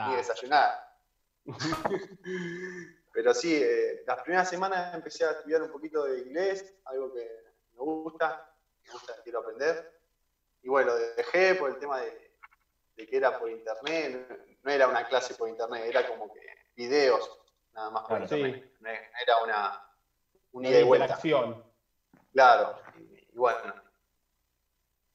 ni, 0.08 0.16
desayunar. 0.16 0.96
Pero 3.12 3.34
sí, 3.34 3.60
eh, 3.62 4.04
las 4.06 4.22
primeras 4.22 4.48
semanas 4.48 4.94
empecé 4.94 5.24
a 5.24 5.32
estudiar 5.32 5.62
un 5.62 5.70
poquito 5.70 6.04
de 6.04 6.20
inglés, 6.20 6.74
algo 6.86 7.12
que 7.12 7.28
me 7.74 7.80
gusta, 7.80 8.54
me 8.84 8.92
gusta, 8.92 9.14
quiero 9.22 9.40
aprender. 9.40 10.00
Y 10.62 10.68
bueno, 10.68 10.94
dejé 10.94 11.54
por 11.56 11.70
el 11.70 11.78
tema 11.78 12.00
de, 12.00 12.32
que 12.96 13.16
era 13.16 13.38
por 13.38 13.50
internet, 13.50 14.58
no, 14.62 14.70
era 14.70 14.88
una 14.88 15.06
clase 15.06 15.34
por 15.34 15.48
internet, 15.48 15.84
era 15.86 16.06
como 16.08 16.32
que 16.32 16.40
videos 16.74 17.38
nada 17.74 17.90
más 17.90 18.04
por 18.04 18.22
internet. 18.22 18.72
Era 18.80 19.42
una, 19.44 19.92
una 20.52 20.68
ida 20.68 20.80
y 20.80 20.84
vuelta. 20.84 21.18
Claro, 22.32 22.80
y, 22.96 23.36
bueno, 23.36 23.74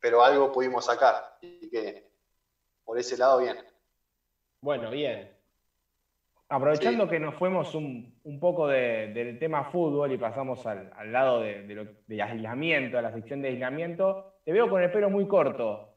pero 0.03 0.21
algo 0.21 0.51
pudimos 0.51 0.85
sacar, 0.85 1.37
así 1.37 1.69
que 1.71 2.09
por 2.83 2.99
ese 2.99 3.17
lado 3.17 3.39
bien. 3.39 3.55
Bueno, 4.59 4.91
bien. 4.91 5.31
aprovechando 6.49 7.07
que 7.07 7.21
nos 7.21 7.35
fuimos 7.35 7.73
un, 7.73 8.37
poco 8.41 8.67
del 8.67 9.39
tema 9.39 9.63
fútbol 9.63 10.11
y 10.11 10.17
pasamos 10.17 10.65
al, 10.67 10.91
lado 11.09 11.39
de, 11.39 12.21
aislamiento, 12.21 12.97
a 12.97 13.01
la 13.01 13.13
sección 13.13 13.41
de 13.41 13.47
aislamiento, 13.47 14.39
te 14.43 14.51
veo 14.51 14.69
con 14.69 14.83
el 14.83 14.91
pelo 14.91 15.09
muy 15.09 15.25
corto. 15.25 15.95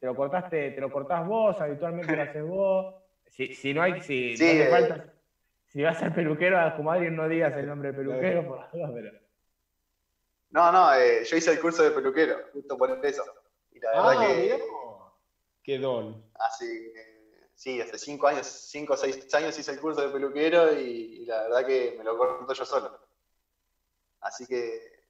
¿Te 0.00 0.06
lo 0.06 0.16
cortaste, 0.16 0.72
te 0.72 0.80
lo 0.80 0.90
cortás 0.90 1.24
vos? 1.24 1.60
¿Habitualmente 1.60 2.16
lo 2.16 2.22
haces 2.22 2.44
vos? 2.44 2.94
Si, 3.28 3.72
no 3.72 3.82
hay, 3.82 4.00
si 4.00 4.34
no 4.36 4.68
falta, 4.68 5.14
si 5.66 5.80
vas 5.80 6.02
al 6.02 6.12
peluquero 6.12 6.58
a 6.58 6.74
tu 6.74 6.82
madre, 6.82 7.08
no 7.08 7.28
digas 7.28 7.56
el 7.56 7.68
nombre 7.68 7.92
de 7.92 7.98
peluquero, 7.98 8.48
por 8.48 8.68
pero. 8.92 9.27
No, 10.50 10.72
no, 10.72 10.94
eh, 10.94 11.24
yo 11.24 11.36
hice 11.36 11.52
el 11.52 11.60
curso 11.60 11.82
de 11.82 11.90
peluquero, 11.90 12.36
justo 12.52 12.76
por 12.78 13.04
eso. 13.04 13.24
Y 13.72 13.80
la 13.80 13.90
verdad 13.90 14.14
ah, 14.16 14.26
que. 14.26 14.64
Qué 15.62 15.78
don. 15.78 16.24
Así 16.34 16.92
sí, 17.58 17.80
hace 17.80 17.98
cinco 17.98 18.28
años, 18.28 18.46
cinco 18.46 18.94
o 18.94 18.96
seis 18.96 19.34
años 19.34 19.58
hice 19.58 19.72
el 19.72 19.80
curso 19.80 20.00
de 20.00 20.10
peluquero 20.10 20.72
y, 20.72 21.26
la 21.26 21.42
verdad 21.42 21.66
que 21.66 21.96
me 21.98 22.04
lo 22.04 22.16
corto 22.16 22.54
yo 22.54 22.64
solo. 22.64 23.00
Así 24.20 24.46
que 24.46 25.02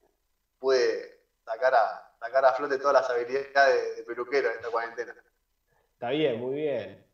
pude 0.59 1.21
sacar 1.45 1.75
a, 1.75 2.11
sacar 2.19 2.45
a 2.47 2.55
flote 2.55 2.79
todas 2.79 3.03
las 3.03 3.11
habilidades 3.11 3.97
de, 3.99 4.03
peluquero 4.03 4.49
en 4.49 4.57
esta 4.57 4.71
cuarentena. 4.71 5.15
Está 5.93 6.11
bien, 6.11 6.41
muy 6.41 6.55
bien. 6.55 7.07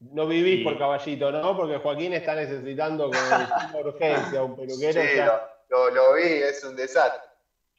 No 0.00 0.26
vivís 0.26 0.64
por 0.64 0.78
caballito, 0.78 1.30
¿no? 1.30 1.56
Porque 1.56 1.78
Joaquín 1.78 2.14
está 2.14 2.34
necesitando 2.34 3.10
con 3.10 3.84
urgencia 3.86 4.42
un 4.42 4.56
peluquero. 4.56 5.02
Sí, 5.02 5.18
lo, 5.68 6.14
vi, 6.14 6.22
es 6.22 6.64
un 6.64 6.74
desastre. 6.74 7.27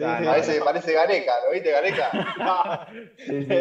Parece, 0.04 0.60
parece 0.62 0.94
Gareca, 0.94 1.34
¿lo 1.46 1.52
viste 1.52 1.72
Gareca? 1.72 2.10
sí, 3.18 3.46
sí, 3.46 3.56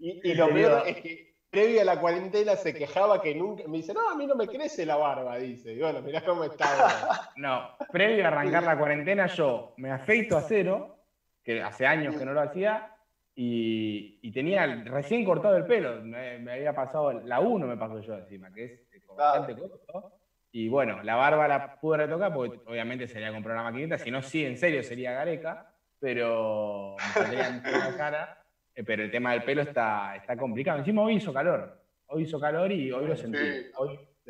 y, 0.00 0.30
y, 0.30 0.34
lo 0.34 0.48
peor 0.48 0.82
es 0.86 1.00
que 1.00 1.28
previo 1.50 1.80
a 1.80 1.84
la 1.84 1.98
cuarentena 1.98 2.56
se 2.56 2.74
quejaba 2.74 3.20
que 3.20 3.34
nunca. 3.34 3.64
Me 3.66 3.78
dice, 3.78 3.94
no, 3.94 4.08
a 4.08 4.14
mí 4.14 4.26
no 4.26 4.34
me 4.34 4.46
crece 4.46 4.84
la 4.86 4.96
barba, 4.96 5.36
dice. 5.38 5.72
Y 5.72 5.80
bueno, 5.80 6.02
mirá 6.02 6.24
cómo 6.24 6.44
está. 6.44 7.30
no, 7.36 7.70
previo 7.90 8.24
a 8.24 8.28
arrancar 8.28 8.62
la 8.62 8.78
cuarentena, 8.78 9.26
yo 9.26 9.74
me 9.76 9.90
afeito 9.90 10.36
a 10.36 10.42
cero, 10.42 10.98
que 11.42 11.62
hace 11.62 11.86
años 11.86 12.16
que 12.16 12.24
no 12.24 12.32
lo 12.32 12.40
hacía, 12.40 12.94
y, 13.34 14.30
tenía 14.32 14.66
recién 14.84 15.24
cortado 15.24 15.56
el 15.56 15.66
pelo. 15.66 16.02
Me, 16.02 16.52
había 16.52 16.72
pasado, 16.72 17.12
la 17.12 17.40
1 17.40 17.66
me 17.66 17.76
pasó 17.76 18.00
yo 18.00 18.14
encima, 18.14 18.52
que 18.52 18.64
es 18.64 19.06
bastante 19.16 19.56
corto. 19.56 20.17
Y 20.50 20.68
bueno, 20.68 21.02
la 21.02 21.16
barba 21.16 21.46
la 21.46 21.78
pude 21.78 21.98
retocar 21.98 22.32
porque 22.32 22.60
obviamente 22.66 23.06
sería 23.06 23.32
comprar 23.32 23.56
una 23.56 23.64
maquinita, 23.64 23.98
si 23.98 24.10
no, 24.10 24.22
sí, 24.22 24.44
en 24.44 24.56
serio 24.56 24.82
sería 24.82 25.12
Gareca, 25.12 25.74
pero 25.98 26.96
me 27.16 27.40
en 27.40 27.62
la 27.62 27.96
cara. 27.96 28.44
Eh, 28.74 28.84
pero 28.84 29.02
el 29.02 29.10
tema 29.10 29.32
del 29.32 29.42
pelo 29.42 29.62
está, 29.62 30.14
está 30.16 30.36
complicado. 30.36 30.78
Encima 30.78 31.02
hoy 31.02 31.16
hizo 31.16 31.32
calor. 31.32 31.82
Hoy 32.06 32.22
hizo 32.22 32.38
calor 32.38 32.70
y 32.70 32.92
hoy 32.92 33.08
lo 33.08 33.16
sentí. 33.16 33.70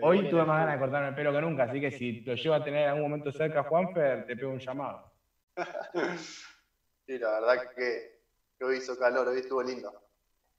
Hoy, 0.00 0.28
tuve 0.28 0.44
más 0.44 0.60
ganas 0.60 0.74
de 0.74 0.78
cortarme 0.78 1.08
el 1.08 1.14
pelo 1.14 1.32
que 1.32 1.40
nunca, 1.40 1.64
así 1.64 1.80
que 1.80 1.90
si 1.90 2.20
lo 2.20 2.34
llevo 2.34 2.54
a 2.54 2.62
tener 2.62 2.84
en 2.84 2.88
algún 2.90 3.02
momento 3.02 3.32
cerca, 3.32 3.64
Juanfer, 3.64 4.26
te 4.26 4.36
pego 4.36 4.52
un 4.52 4.58
llamado. 4.58 5.12
Sí, 7.08 7.18
la 7.18 7.40
verdad 7.40 7.72
que, 7.74 8.20
hoy 8.62 8.76
hizo 8.76 8.98
calor, 8.98 9.28
hoy 9.28 9.38
estuvo 9.38 9.62
lindo. 9.62 9.90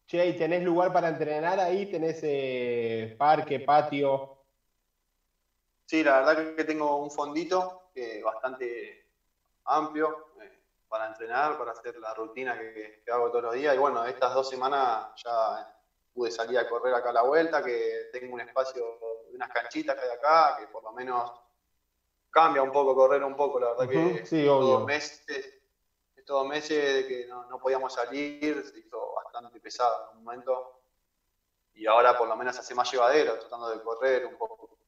Che, 0.07 0.29
¿y 0.29 0.35
tenés 0.35 0.63
lugar 0.63 0.91
para 0.91 1.09
entrenar 1.09 1.59
ahí? 1.59 1.85
¿Tenés 1.85 2.21
eh, 2.23 3.15
parque, 3.15 3.59
patio? 3.59 4.38
Sí, 5.89 6.04
la 6.04 6.19
verdad 6.19 6.56
que 6.56 6.65
tengo 6.65 6.97
un 6.97 7.10
fondito 7.10 7.89
bastante 8.23 9.08
amplio, 9.65 10.28
para 10.88 11.08
entrenar, 11.08 11.58
para 11.58 11.71
hacer 11.71 11.97
la 11.97 12.13
rutina 12.13 12.56
que, 12.60 13.04
hago 13.12 13.32
todos 13.32 13.45
los 13.45 13.54
días. 13.56 13.73
Y 13.73 13.80
bueno, 13.80 14.06
estas 14.06 14.36
dos 14.36 14.47
semanas 14.47 15.19
ya 15.23 15.75
pude 16.13 16.30
salir 16.30 16.60
a 16.60 16.69
correr 16.69 16.93
acá 16.93 17.10
a 17.10 17.13
la 17.13 17.23
vuelta, 17.23 17.63
que 17.63 18.12
tengo 18.13 18.36
un 18.36 18.41
espacio 18.41 18.99
unas 19.34 19.49
canchitas 19.49 19.95
que 19.95 20.06
hay 20.06 20.12
acá, 20.12 20.58
que 20.60 20.67
por 20.67 20.84
lo 20.84 20.91
menos 20.91 21.32
cambia 22.30 22.62
un 22.62 22.71
poco, 22.71 22.93
correr 22.93 23.23
un 23.23 23.36
poco, 23.36 23.60
la 23.60 23.69
verdad 23.69 23.89
que 23.89 24.25
sí, 24.28 24.41
estos, 24.41 24.86
meses, 24.86 25.54
estos 26.15 26.45
meses 26.45 26.93
de 26.93 27.08
que 27.08 27.25
no, 27.25 27.60
podíamos 27.60 27.91
salir, 27.91 28.63
se 28.63 28.78
hizo 28.78 29.15
bastante 29.15 29.60
pesado 29.60 30.12
en 30.12 30.19
un 30.19 30.23
momento. 30.23 30.82
Y 31.73 31.88
ahora 31.88 32.15
por 32.15 32.28
lo 32.28 32.36
menos 32.36 32.60
hace 32.60 32.75
más 32.75 32.91
llevadero, 32.91 33.39
tratando 33.39 33.71
de 33.71 33.82
correr 33.82 34.28
un 34.28 34.38
poco. 34.38 34.78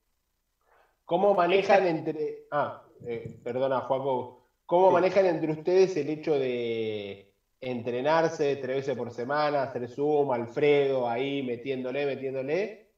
¿Cómo 1.05 1.33
manejan 1.33 1.87
entre... 1.87 2.45
Ah, 2.51 2.83
eh, 3.05 3.39
perdona, 3.43 3.81
Juaco, 3.81 4.41
¿Cómo 4.71 4.89
manejan 4.89 5.25
entre 5.25 5.51
ustedes 5.51 5.97
el 5.97 6.09
hecho 6.09 6.39
de 6.39 7.35
entrenarse 7.59 8.55
tres 8.55 8.77
veces 8.77 8.97
por 8.97 9.11
semana, 9.11 9.63
hacer 9.63 9.89
Zoom, 9.89 10.31
Alfredo 10.31 11.09
ahí 11.09 11.43
metiéndole, 11.43 12.05
metiéndole? 12.05 12.93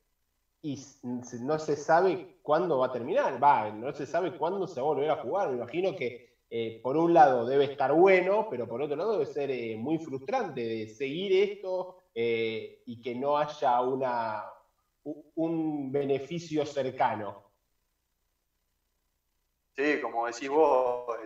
Y 0.61 0.79
no 1.41 1.57
se 1.57 1.75
sabe 1.75 2.37
cuándo 2.43 2.77
va 2.77 2.85
a 2.85 2.91
terminar, 2.91 3.43
va, 3.43 3.71
no 3.71 3.91
se 3.91 4.05
sabe 4.05 4.37
cuándo 4.37 4.67
se 4.67 4.81
va 4.81 4.85
a 4.85 4.93
volver 4.93 5.09
a 5.09 5.23
jugar. 5.23 5.49
Me 5.49 5.55
imagino 5.55 5.95
que 5.95 6.35
eh, 6.47 6.79
por 6.83 6.95
un 6.95 7.11
lado 7.11 7.43
debe 7.43 7.65
estar 7.65 7.91
bueno, 7.91 8.45
pero 8.51 8.67
por 8.67 8.79
otro 8.79 8.95
lado 8.95 9.13
debe 9.13 9.25
ser 9.25 9.49
eh, 9.49 9.75
muy 9.75 9.97
frustrante 9.97 10.61
de 10.61 10.87
seguir 10.89 11.31
esto 11.33 11.97
y 12.13 13.01
que 13.01 13.15
no 13.15 13.35
haya 13.35 13.81
una, 13.81 14.43
un 15.33 15.91
beneficio 15.91 16.67
cercano. 16.67 17.42
Sí, 19.75 19.99
como 20.01 20.27
decís 20.27 20.49
vos, 20.49 21.17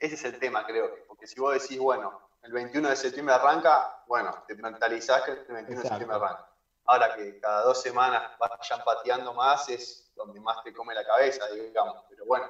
ese 0.00 0.14
es 0.14 0.24
el 0.24 0.38
tema, 0.38 0.64
creo. 0.64 1.04
Porque 1.06 1.26
si 1.26 1.38
vos 1.38 1.52
decís, 1.60 1.78
bueno, 1.78 2.20
el 2.42 2.52
21 2.52 2.88
de 2.88 2.96
septiembre 2.96 3.34
arranca, 3.34 4.02
bueno, 4.06 4.44
te 4.46 4.54
mentalizás 4.54 5.22
que 5.22 5.32
el 5.32 5.44
21 5.46 5.82
de 5.82 5.88
septiembre 5.88 6.16
arranca. 6.16 6.48
Ahora 6.84 7.14
que 7.14 7.38
cada 7.38 7.62
dos 7.62 7.80
semanas 7.80 8.32
vayan 8.38 8.84
pateando 8.84 9.34
más 9.34 9.68
es 9.68 10.10
donde 10.16 10.40
más 10.40 10.62
te 10.64 10.72
come 10.72 10.94
la 10.94 11.04
cabeza, 11.04 11.46
digamos. 11.50 12.04
Pero 12.08 12.24
bueno, 12.24 12.48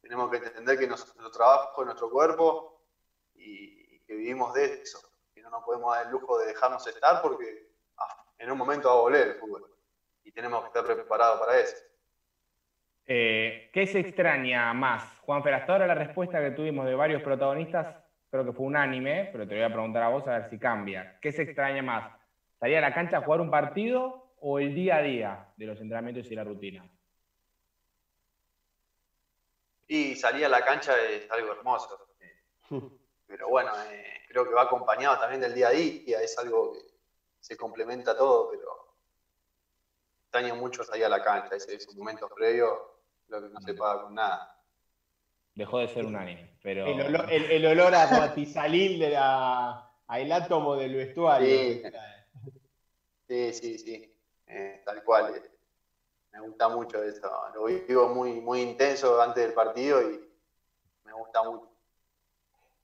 tenemos 0.00 0.30
que 0.30 0.38
entender 0.38 0.78
que 0.78 0.86
nuestro 0.86 1.30
trabajo 1.30 1.82
es 1.82 1.86
nuestro 1.86 2.10
cuerpo 2.10 2.80
y, 3.34 4.00
que 4.00 4.14
vivimos 4.14 4.54
de 4.54 4.80
eso. 4.80 5.00
Que 5.34 5.42
no 5.42 5.50
nos 5.50 5.64
podemos 5.64 5.94
dar 5.94 6.06
el 6.06 6.12
lujo 6.12 6.38
de 6.38 6.46
dejarnos 6.46 6.86
estar 6.86 7.20
porque 7.20 7.74
ah, 7.98 8.24
en 8.38 8.50
un 8.50 8.56
momento 8.56 8.88
va 8.88 8.94
a 8.94 9.00
volver 9.00 9.28
el 9.28 9.34
fútbol. 9.34 9.70
Y 10.22 10.32
tenemos 10.32 10.62
que 10.62 10.68
estar 10.68 10.84
preparados 10.84 11.40
para 11.40 11.58
eso. 11.58 11.76
Eh, 13.10 13.70
¿Qué 13.72 13.86
se 13.86 14.00
extraña 14.00 14.74
más? 14.74 15.18
Juan 15.20 15.42
Fer, 15.42 15.54
hasta 15.54 15.72
ahora 15.72 15.86
la 15.86 15.94
respuesta 15.94 16.42
que 16.42 16.50
tuvimos 16.50 16.84
de 16.84 16.94
varios 16.94 17.22
protagonistas 17.22 17.96
creo 18.30 18.44
que 18.44 18.52
fue 18.52 18.66
unánime, 18.66 19.30
pero 19.32 19.48
te 19.48 19.54
voy 19.54 19.64
a 19.64 19.72
preguntar 19.72 20.02
a 20.02 20.08
vos 20.08 20.26
a 20.26 20.38
ver 20.38 20.50
si 20.50 20.58
cambia. 20.58 21.18
¿Qué 21.20 21.32
se 21.32 21.42
extraña 21.42 21.82
más? 21.82 22.12
¿Salir 22.60 22.76
a 22.76 22.82
la 22.82 22.92
cancha 22.92 23.16
a 23.16 23.22
jugar 23.22 23.40
un 23.40 23.50
partido 23.50 24.34
o 24.40 24.58
el 24.58 24.74
día 24.74 24.96
a 24.96 25.02
día 25.02 25.52
de 25.56 25.66
los 25.66 25.80
entrenamientos 25.80 26.30
y 26.30 26.34
la 26.34 26.44
rutina? 26.44 26.86
Y 29.86 30.14
salir 30.14 30.44
a 30.44 30.50
la 30.50 30.62
cancha 30.62 30.92
es 31.02 31.30
algo 31.30 31.52
hermoso. 31.52 32.08
Pero 33.26 33.48
bueno, 33.48 33.72
eh, 33.90 34.20
creo 34.28 34.46
que 34.46 34.54
va 34.54 34.64
acompañado 34.64 35.18
también 35.18 35.40
del 35.40 35.54
día 35.54 35.68
a 35.68 35.70
día, 35.70 36.20
es 36.20 36.38
algo 36.38 36.74
que 36.74 36.80
se 37.40 37.56
complementa 37.56 38.16
todo, 38.16 38.50
pero 38.50 38.96
extraño 40.22 40.56
mucho 40.56 40.82
salir 40.82 41.04
a 41.04 41.10
la 41.10 41.22
cancha, 41.22 41.54
ese, 41.54 41.74
esos 41.74 41.94
momentos 41.94 42.30
previos 42.34 42.70
lo 43.28 43.42
que 43.42 43.48
no 43.48 43.60
se 43.60 43.74
paga 43.74 44.02
con 44.02 44.14
nada. 44.14 44.54
Dejó 45.54 45.78
de 45.78 45.88
ser 45.88 46.06
unánime, 46.06 46.56
pero... 46.62 46.86
El 46.86 47.66
olor, 47.66 47.94
a 47.94 48.10
matizalil 48.10 48.98
de 48.98 49.10
la, 49.10 49.90
al 50.06 50.32
átomo 50.32 50.76
del 50.76 50.94
vestuario. 50.94 51.82
Sí, 53.26 53.52
sí, 53.52 53.78
sí, 53.78 54.14
eh, 54.46 54.82
tal 54.84 55.02
cual. 55.04 55.34
Eh. 55.34 55.42
Me 56.32 56.40
gusta 56.40 56.68
mucho 56.68 57.02
eso. 57.02 57.28
Lo 57.54 57.64
vivo 57.64 58.14
muy, 58.14 58.40
muy 58.40 58.62
intenso 58.62 59.20
antes 59.20 59.44
del 59.44 59.52
partido 59.52 60.00
y 60.00 60.20
me 61.04 61.12
gusta 61.12 61.42
mucho. 61.42 61.68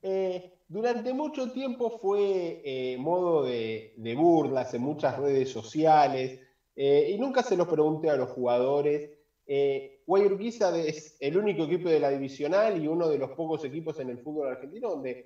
Eh, 0.02 0.59
durante 0.68 1.14
mucho 1.14 1.51
tiempo 1.53 1.90
fue 1.99 2.97
modo 2.99 3.45
de, 3.45 3.95
de 3.97 4.14
burlas 4.16 4.74
en 4.74 4.82
muchas 4.82 5.16
redes 5.18 5.51
sociales 5.51 6.40
y 6.74 7.16
nunca 7.18 7.42
se 7.42 7.57
lo 7.57 7.68
pregunté 7.68 8.11
a 8.11 8.16
los 8.16 8.30
jugadores 8.30 9.11
eh, 9.47 9.84
Guayurquiza 10.07 10.76
es 10.78 11.14
el 11.18 11.36
único 11.36 11.64
equipo 11.64 11.88
de 11.88 12.01
la 12.01 12.11
divisional 12.11 12.76
y 12.76 12.86
uno 12.86 13.09
de 13.09 13.18
los 13.18 13.30
pocos 13.32 13.64
equipos 13.64 13.99
en 13.99 14.11
el 14.11 14.18
fútbol 14.18 14.49
argentino 14.49 14.90
donde 14.90 15.18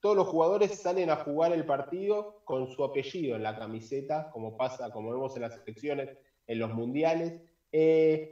todos 0.00 0.16
los 0.16 0.28
jugadores 0.28 0.72
salen 0.72 1.10
a 1.10 1.16
jugar 1.16 1.52
el 1.52 1.64
partido 1.64 2.28
con 2.44 2.66
su 2.68 2.84
apellido 2.84 3.36
en 3.36 3.42
la 3.42 3.54
camiseta, 3.54 4.26
como 4.30 4.52
pasa, 4.52 4.90
como 4.90 5.10
vemos 5.10 5.34
en 5.36 5.42
las 5.42 5.54
selecciones, 5.54 6.10
en 6.46 6.58
los 6.58 6.70
mundiales. 6.70 7.40
Eh, 7.72 8.22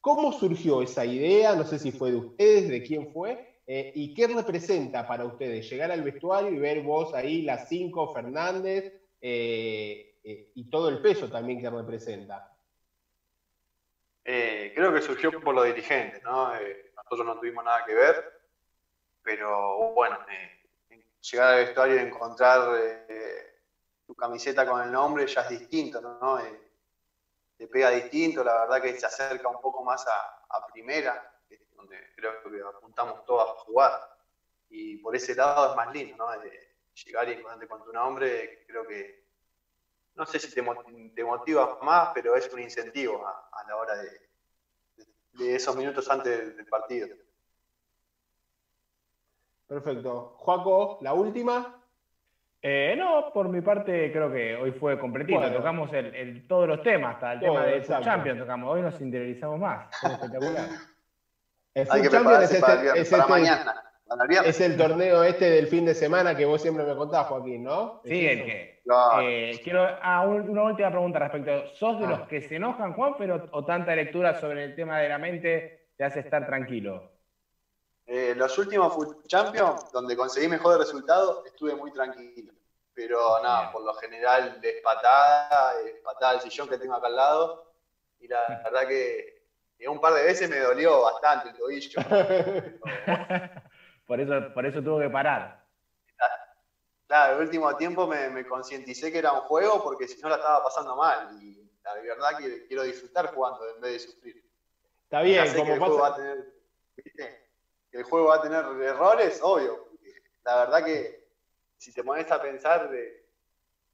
¿Cómo 0.00 0.32
surgió 0.32 0.82
esa 0.82 1.06
idea? 1.06 1.54
No 1.54 1.64
sé 1.64 1.78
si 1.78 1.92
fue 1.92 2.10
de 2.10 2.16
ustedes, 2.16 2.68
de 2.68 2.82
quién 2.82 3.06
fue, 3.06 3.38
eh, 3.66 3.88
y 3.94 4.12
qué 4.12 4.26
representa 4.26 5.06
para 5.06 5.24
ustedes 5.24 5.68
llegar 5.70 5.90
al 5.90 6.02
vestuario 6.02 6.50
y 6.52 6.58
ver 6.58 6.80
vos 6.80 7.14
ahí 7.14 7.40
las 7.42 7.66
cinco 7.66 8.06
Fernández 8.08 8.84
eh, 9.20 10.02
y 10.22 10.64
todo 10.64 10.88
el 10.88 10.98
peso 10.98 11.28
también 11.28 11.60
que 11.60 11.70
representa. 11.70 12.42
Eh, 14.24 14.72
creo 14.74 14.92
que 14.92 15.02
surgió 15.02 15.38
por 15.40 15.54
los 15.54 15.66
dirigentes, 15.66 16.22
¿no? 16.22 16.56
Eh, 16.56 16.92
nosotros 16.96 17.26
no 17.26 17.38
tuvimos 17.38 17.62
nada 17.62 17.84
que 17.84 17.94
ver, 17.94 18.40
pero 19.22 19.92
bueno, 19.92 20.18
eh, 20.30 21.04
llegar 21.20 21.54
al 21.54 21.64
vestuario 21.66 21.96
y 21.96 21.98
encontrar 21.98 22.80
tu 24.06 24.14
camiseta 24.14 24.66
con 24.66 24.82
el 24.82 24.90
nombre 24.90 25.26
ya 25.26 25.42
es 25.42 25.50
distinto, 25.50 26.00
¿no? 26.00 26.38
te 27.56 27.68
pega 27.68 27.90
distinto, 27.90 28.42
la 28.42 28.60
verdad 28.60 28.82
que 28.82 28.98
se 28.98 29.06
acerca 29.06 29.48
un 29.48 29.60
poco 29.60 29.84
más 29.84 30.04
a, 30.08 30.66
primera, 30.72 31.32
donde 31.76 31.96
creo 32.16 32.42
que 32.42 32.60
apuntamos 32.62 33.24
todos 33.24 33.48
a 33.48 33.60
jugar. 33.60 34.18
Y 34.70 34.96
por 34.96 35.14
ese 35.14 35.34
lado 35.34 35.70
es 35.70 35.76
más 35.76 35.92
lindo, 35.94 36.16
¿no? 36.16 36.28
Llegar 37.04 37.28
y 37.28 37.40
con 37.68 37.84
tu 37.84 37.92
nombre, 37.92 38.64
creo 38.66 38.86
que, 38.86 39.23
no 40.16 40.26
sé 40.26 40.38
si 40.38 40.52
te, 40.54 40.62
motiva 40.62 41.78
más, 41.82 42.10
pero 42.14 42.36
es 42.36 42.52
un 42.52 42.60
incentivo 42.60 43.26
a, 43.26 43.68
la 43.68 43.76
hora 43.76 43.96
de, 43.96 44.10
de, 45.32 45.56
esos 45.56 45.76
minutos 45.76 46.08
antes 46.10 46.56
del 46.56 46.66
partido. 46.66 47.08
Perfecto. 49.66 50.36
Juaco, 50.38 50.98
la 51.02 51.14
última. 51.14 51.80
Eh, 52.62 52.94
no, 52.96 53.30
por 53.32 53.48
mi 53.48 53.60
parte 53.60 54.10
creo 54.10 54.32
que 54.32 54.56
hoy 54.56 54.72
fue 54.72 54.98
completito. 54.98 55.52
Tocamos 55.52 55.92
el, 55.92 56.46
todos 56.46 56.68
los 56.68 56.82
temas, 56.82 57.14
hasta 57.14 57.34
el 57.34 57.40
tema 57.40 57.64
del 57.64 57.84
Champions 57.84 58.40
tocamos. 58.40 58.72
Hoy 58.72 58.82
nos 58.82 59.00
interiorizamos 59.00 59.58
más. 59.58 59.88
espectacular. 60.02 60.68
El 61.74 61.88
Hay 61.90 62.08
Champions 62.08 62.52
es, 62.52 62.60
para, 62.60 62.94
este, 62.94 63.16
mañana. 63.28 63.82
Es 64.44 64.60
el 64.60 64.76
torneo 64.76 65.24
este 65.24 65.50
del 65.50 65.66
fin 65.66 65.84
de 65.84 65.94
semana 65.94 66.36
que 66.36 66.44
vos 66.44 66.60
siempre 66.62 66.84
me 66.84 66.94
contás, 66.94 67.26
Joaquín, 67.26 67.64
¿no? 67.64 68.00
Sí, 68.04 68.26
el 68.26 68.44
que. 68.44 68.82
Eh, 69.22 69.60
quiero 69.64 69.86
ah, 70.02 70.26
una 70.26 70.64
última 70.64 70.90
pregunta 70.90 71.18
respecto. 71.18 71.74
¿Sos 71.74 71.98
de 71.98 72.06
ah. 72.06 72.10
los 72.10 72.28
que 72.28 72.42
se 72.42 72.56
enojan, 72.56 72.92
Juan, 72.92 73.14
pero 73.16 73.48
o 73.52 73.64
tanta 73.64 73.96
lectura 73.96 74.38
sobre 74.38 74.64
el 74.64 74.74
tema 74.74 74.98
de 75.00 75.08
la 75.08 75.18
mente 75.18 75.88
te 75.96 76.04
hace 76.04 76.20
estar 76.20 76.46
tranquilo? 76.46 77.10
Eh, 78.06 78.34
los 78.36 78.58
últimos 78.58 78.94
Champions, 79.26 79.90
donde 79.90 80.16
conseguí 80.16 80.48
mejores 80.48 80.78
resultados, 80.78 81.46
estuve 81.46 81.74
muy 81.74 81.90
tranquilo. 81.92 82.52
Pero 82.92 83.42
nada, 83.42 83.72
por 83.72 83.82
lo 83.82 83.94
general 83.94 84.60
es 84.62 84.82
patada, 84.82 85.72
es 85.80 86.00
patada 86.02 86.32
al 86.32 86.40
sillón 86.40 86.68
que 86.68 86.78
tengo 86.78 86.94
acá 86.94 87.06
al 87.06 87.16
lado. 87.16 87.72
Y 88.20 88.28
la 88.28 88.38
verdad 88.64 88.86
que, 88.86 89.42
un 89.88 90.00
par 90.00 90.14
de 90.14 90.24
veces 90.24 90.48
me 90.48 90.58
dolió 90.58 91.02
bastante 91.02 91.48
el 91.48 91.56
tobillo. 91.56 92.00
por, 94.06 94.20
eso, 94.20 94.52
por 94.52 94.66
eso 94.66 94.82
tuvo 94.82 95.00
que 95.00 95.10
parar. 95.10 95.64
Claro, 97.06 97.36
el 97.36 97.42
último 97.42 97.76
tiempo 97.76 98.06
me, 98.06 98.28
me 98.30 98.46
concienticé 98.46 99.12
que 99.12 99.18
era 99.18 99.32
un 99.32 99.42
juego 99.42 99.82
porque 99.82 100.08
si 100.08 100.20
no 100.20 100.28
la 100.28 100.36
estaba 100.36 100.64
pasando 100.64 100.96
mal. 100.96 101.30
Y 101.40 101.70
la 101.84 101.94
verdad 101.94 102.38
que 102.38 102.66
quiero 102.66 102.82
disfrutar 102.82 103.32
jugando 103.34 103.68
en 103.74 103.80
vez 103.80 103.92
de 103.92 103.98
sufrir. 103.98 104.44
Está 105.04 105.20
bien, 105.20 105.44
como 105.54 105.98
pasa... 105.98 106.34
¿viste? 106.96 107.44
el 107.92 108.02
juego 108.02 108.28
va 108.28 108.36
a 108.36 108.42
tener 108.42 108.64
errores, 108.82 109.40
obvio. 109.42 109.88
La 110.44 110.64
verdad 110.64 110.84
que 110.84 111.28
si 111.76 111.92
te 111.92 112.02
pones 112.02 112.30
a 112.32 112.42
pensar 112.42 112.90
de 112.90 113.24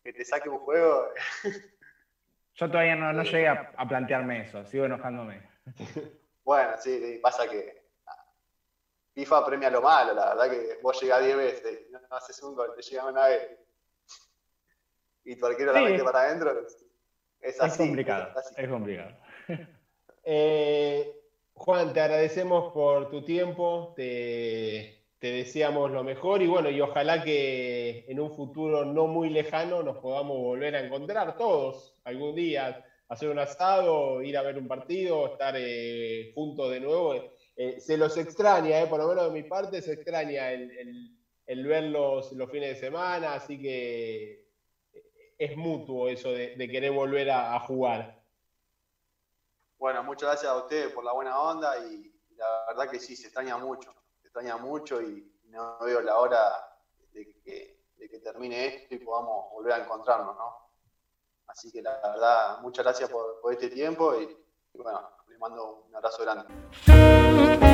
que 0.03 0.13
te 0.13 0.25
saque 0.25 0.49
un 0.49 0.59
juego. 0.61 1.09
Yo 2.55 2.69
todavía 2.69 2.97
no, 2.97 3.13
no 3.13 3.23
llegué 3.23 3.49
a, 3.49 3.73
plantearme 3.89 4.43
eso, 4.43 4.65
sigo 4.67 4.85
enojándome. 4.85 5.49
Bueno, 6.43 6.73
sí, 6.79 7.19
pasa 7.23 7.49
que 7.49 7.80
FIFA 9.15 9.47
premia 9.47 9.71
lo 9.71 9.83
malo, 9.83 10.15
la 10.15 10.35
verdad 10.35 10.51
que 10.51 10.79
vos 10.83 11.01
llegás 11.01 11.25
10 11.25 11.37
veces, 11.37 11.91
no, 11.91 11.99
haces 12.11 12.43
un 12.43 12.55
gol, 12.55 12.73
te 12.75 12.83
llega 12.83 13.07
una 13.07 13.27
vez. 13.27 13.59
Y 15.25 15.37
tu 15.37 15.47
arquero 15.47 15.73
la 15.73 15.83
mete 15.83 16.03
para 16.05 16.23
adentro. 16.23 16.67
Es, 17.41 17.61
así, 17.61 17.73
es 17.73 17.89
complicado. 17.89 18.33
Es, 18.57 18.69
complicado. 18.69 19.17
Eh, 20.23 21.21
Juan, 21.55 21.93
te 21.93 22.01
agradecemos 22.01 22.73
por 22.73 23.11
tu 23.11 23.23
tiempo, 23.23 23.93
te, 23.95 25.05
deseamos 25.21 25.91
lo 25.91 26.03
mejor 26.03 26.41
y 26.41 26.47
bueno, 26.47 26.71
y 26.71 26.81
ojalá 26.81 27.23
que 27.23 28.07
en 28.09 28.19
un 28.19 28.31
futuro 28.31 28.85
no 28.87 29.07
muy 29.07 29.29
lejano 29.29 29.83
nos 29.83 29.99
podamos 29.99 30.39
volver 30.39 30.77
a 30.77 30.81
encontrar 30.81 31.37
todos 31.37 31.95
algún 32.05 32.35
día, 32.35 32.83
hacer 33.09 33.29
un 33.29 33.39
asado, 33.39 34.23
ir 34.23 34.39
a 34.39 34.43
ver 34.43 34.57
un 34.57 34.69
partido, 34.69 35.33
estar 35.33 35.55
eh, 35.59 36.33
juntos 36.35 36.71
de 36.71 36.81
nuevo. 36.81 37.15
Eh, 37.63 37.79
se 37.79 37.99
los 37.99 38.17
extraña, 38.17 38.81
eh, 38.81 38.87
por 38.87 38.99
lo 39.01 39.09
menos 39.09 39.25
de 39.27 39.33
mi 39.33 39.43
parte, 39.43 39.83
se 39.83 39.93
extraña 39.93 40.51
el, 40.51 41.67
verlos 41.67 42.33
los 42.33 42.51
fines 42.51 42.71
de 42.71 42.81
semana, 42.81 43.35
así 43.35 43.61
que 43.61 44.49
es 45.37 45.57
mutuo 45.59 46.09
eso 46.09 46.31
de, 46.31 46.57
querer 46.71 46.93
volver 46.93 47.31
a 47.31 47.61
jugar. 47.61 48.19
Bueno, 49.81 50.03
muchas 50.03 50.29
gracias 50.29 50.53
a 50.53 50.57
ustedes 50.57 50.93
por 50.93 51.03
la 51.05 51.13
buena 51.13 51.39
onda 51.39 51.79
y, 51.79 52.11
la 52.37 52.65
verdad 52.69 52.91
que 52.91 52.99
sí, 52.99 53.17
se 53.17 53.27
extraña 53.27 53.57
mucho, 53.57 53.95
se 54.21 54.29
extraña 54.29 54.59
mucho 54.59 55.03
y 55.03 55.31
no 55.45 55.79
veo 55.81 56.01
la 56.01 56.19
hora 56.19 56.41
de 57.13 57.27
que, 57.43 57.79
termine 58.23 58.67
esto 58.67 58.95
y 58.95 58.99
podamos 58.99 59.51
volver 59.53 59.73
a 59.73 59.85
encontrarnos, 59.85 60.37
¿no? 60.37 60.71
Así 61.47 61.73
que 61.73 61.81
la 61.81 61.99
verdad, 62.03 62.61
muchas 62.61 62.85
gracias 62.85 63.11
por, 63.11 63.41
este 63.51 63.69
tiempo 63.69 64.15
y, 64.19 64.37
bueno, 64.75 65.09
mando 65.41 65.85
un 65.89 65.97
abrazo 65.97 66.23
grande. 66.23 67.70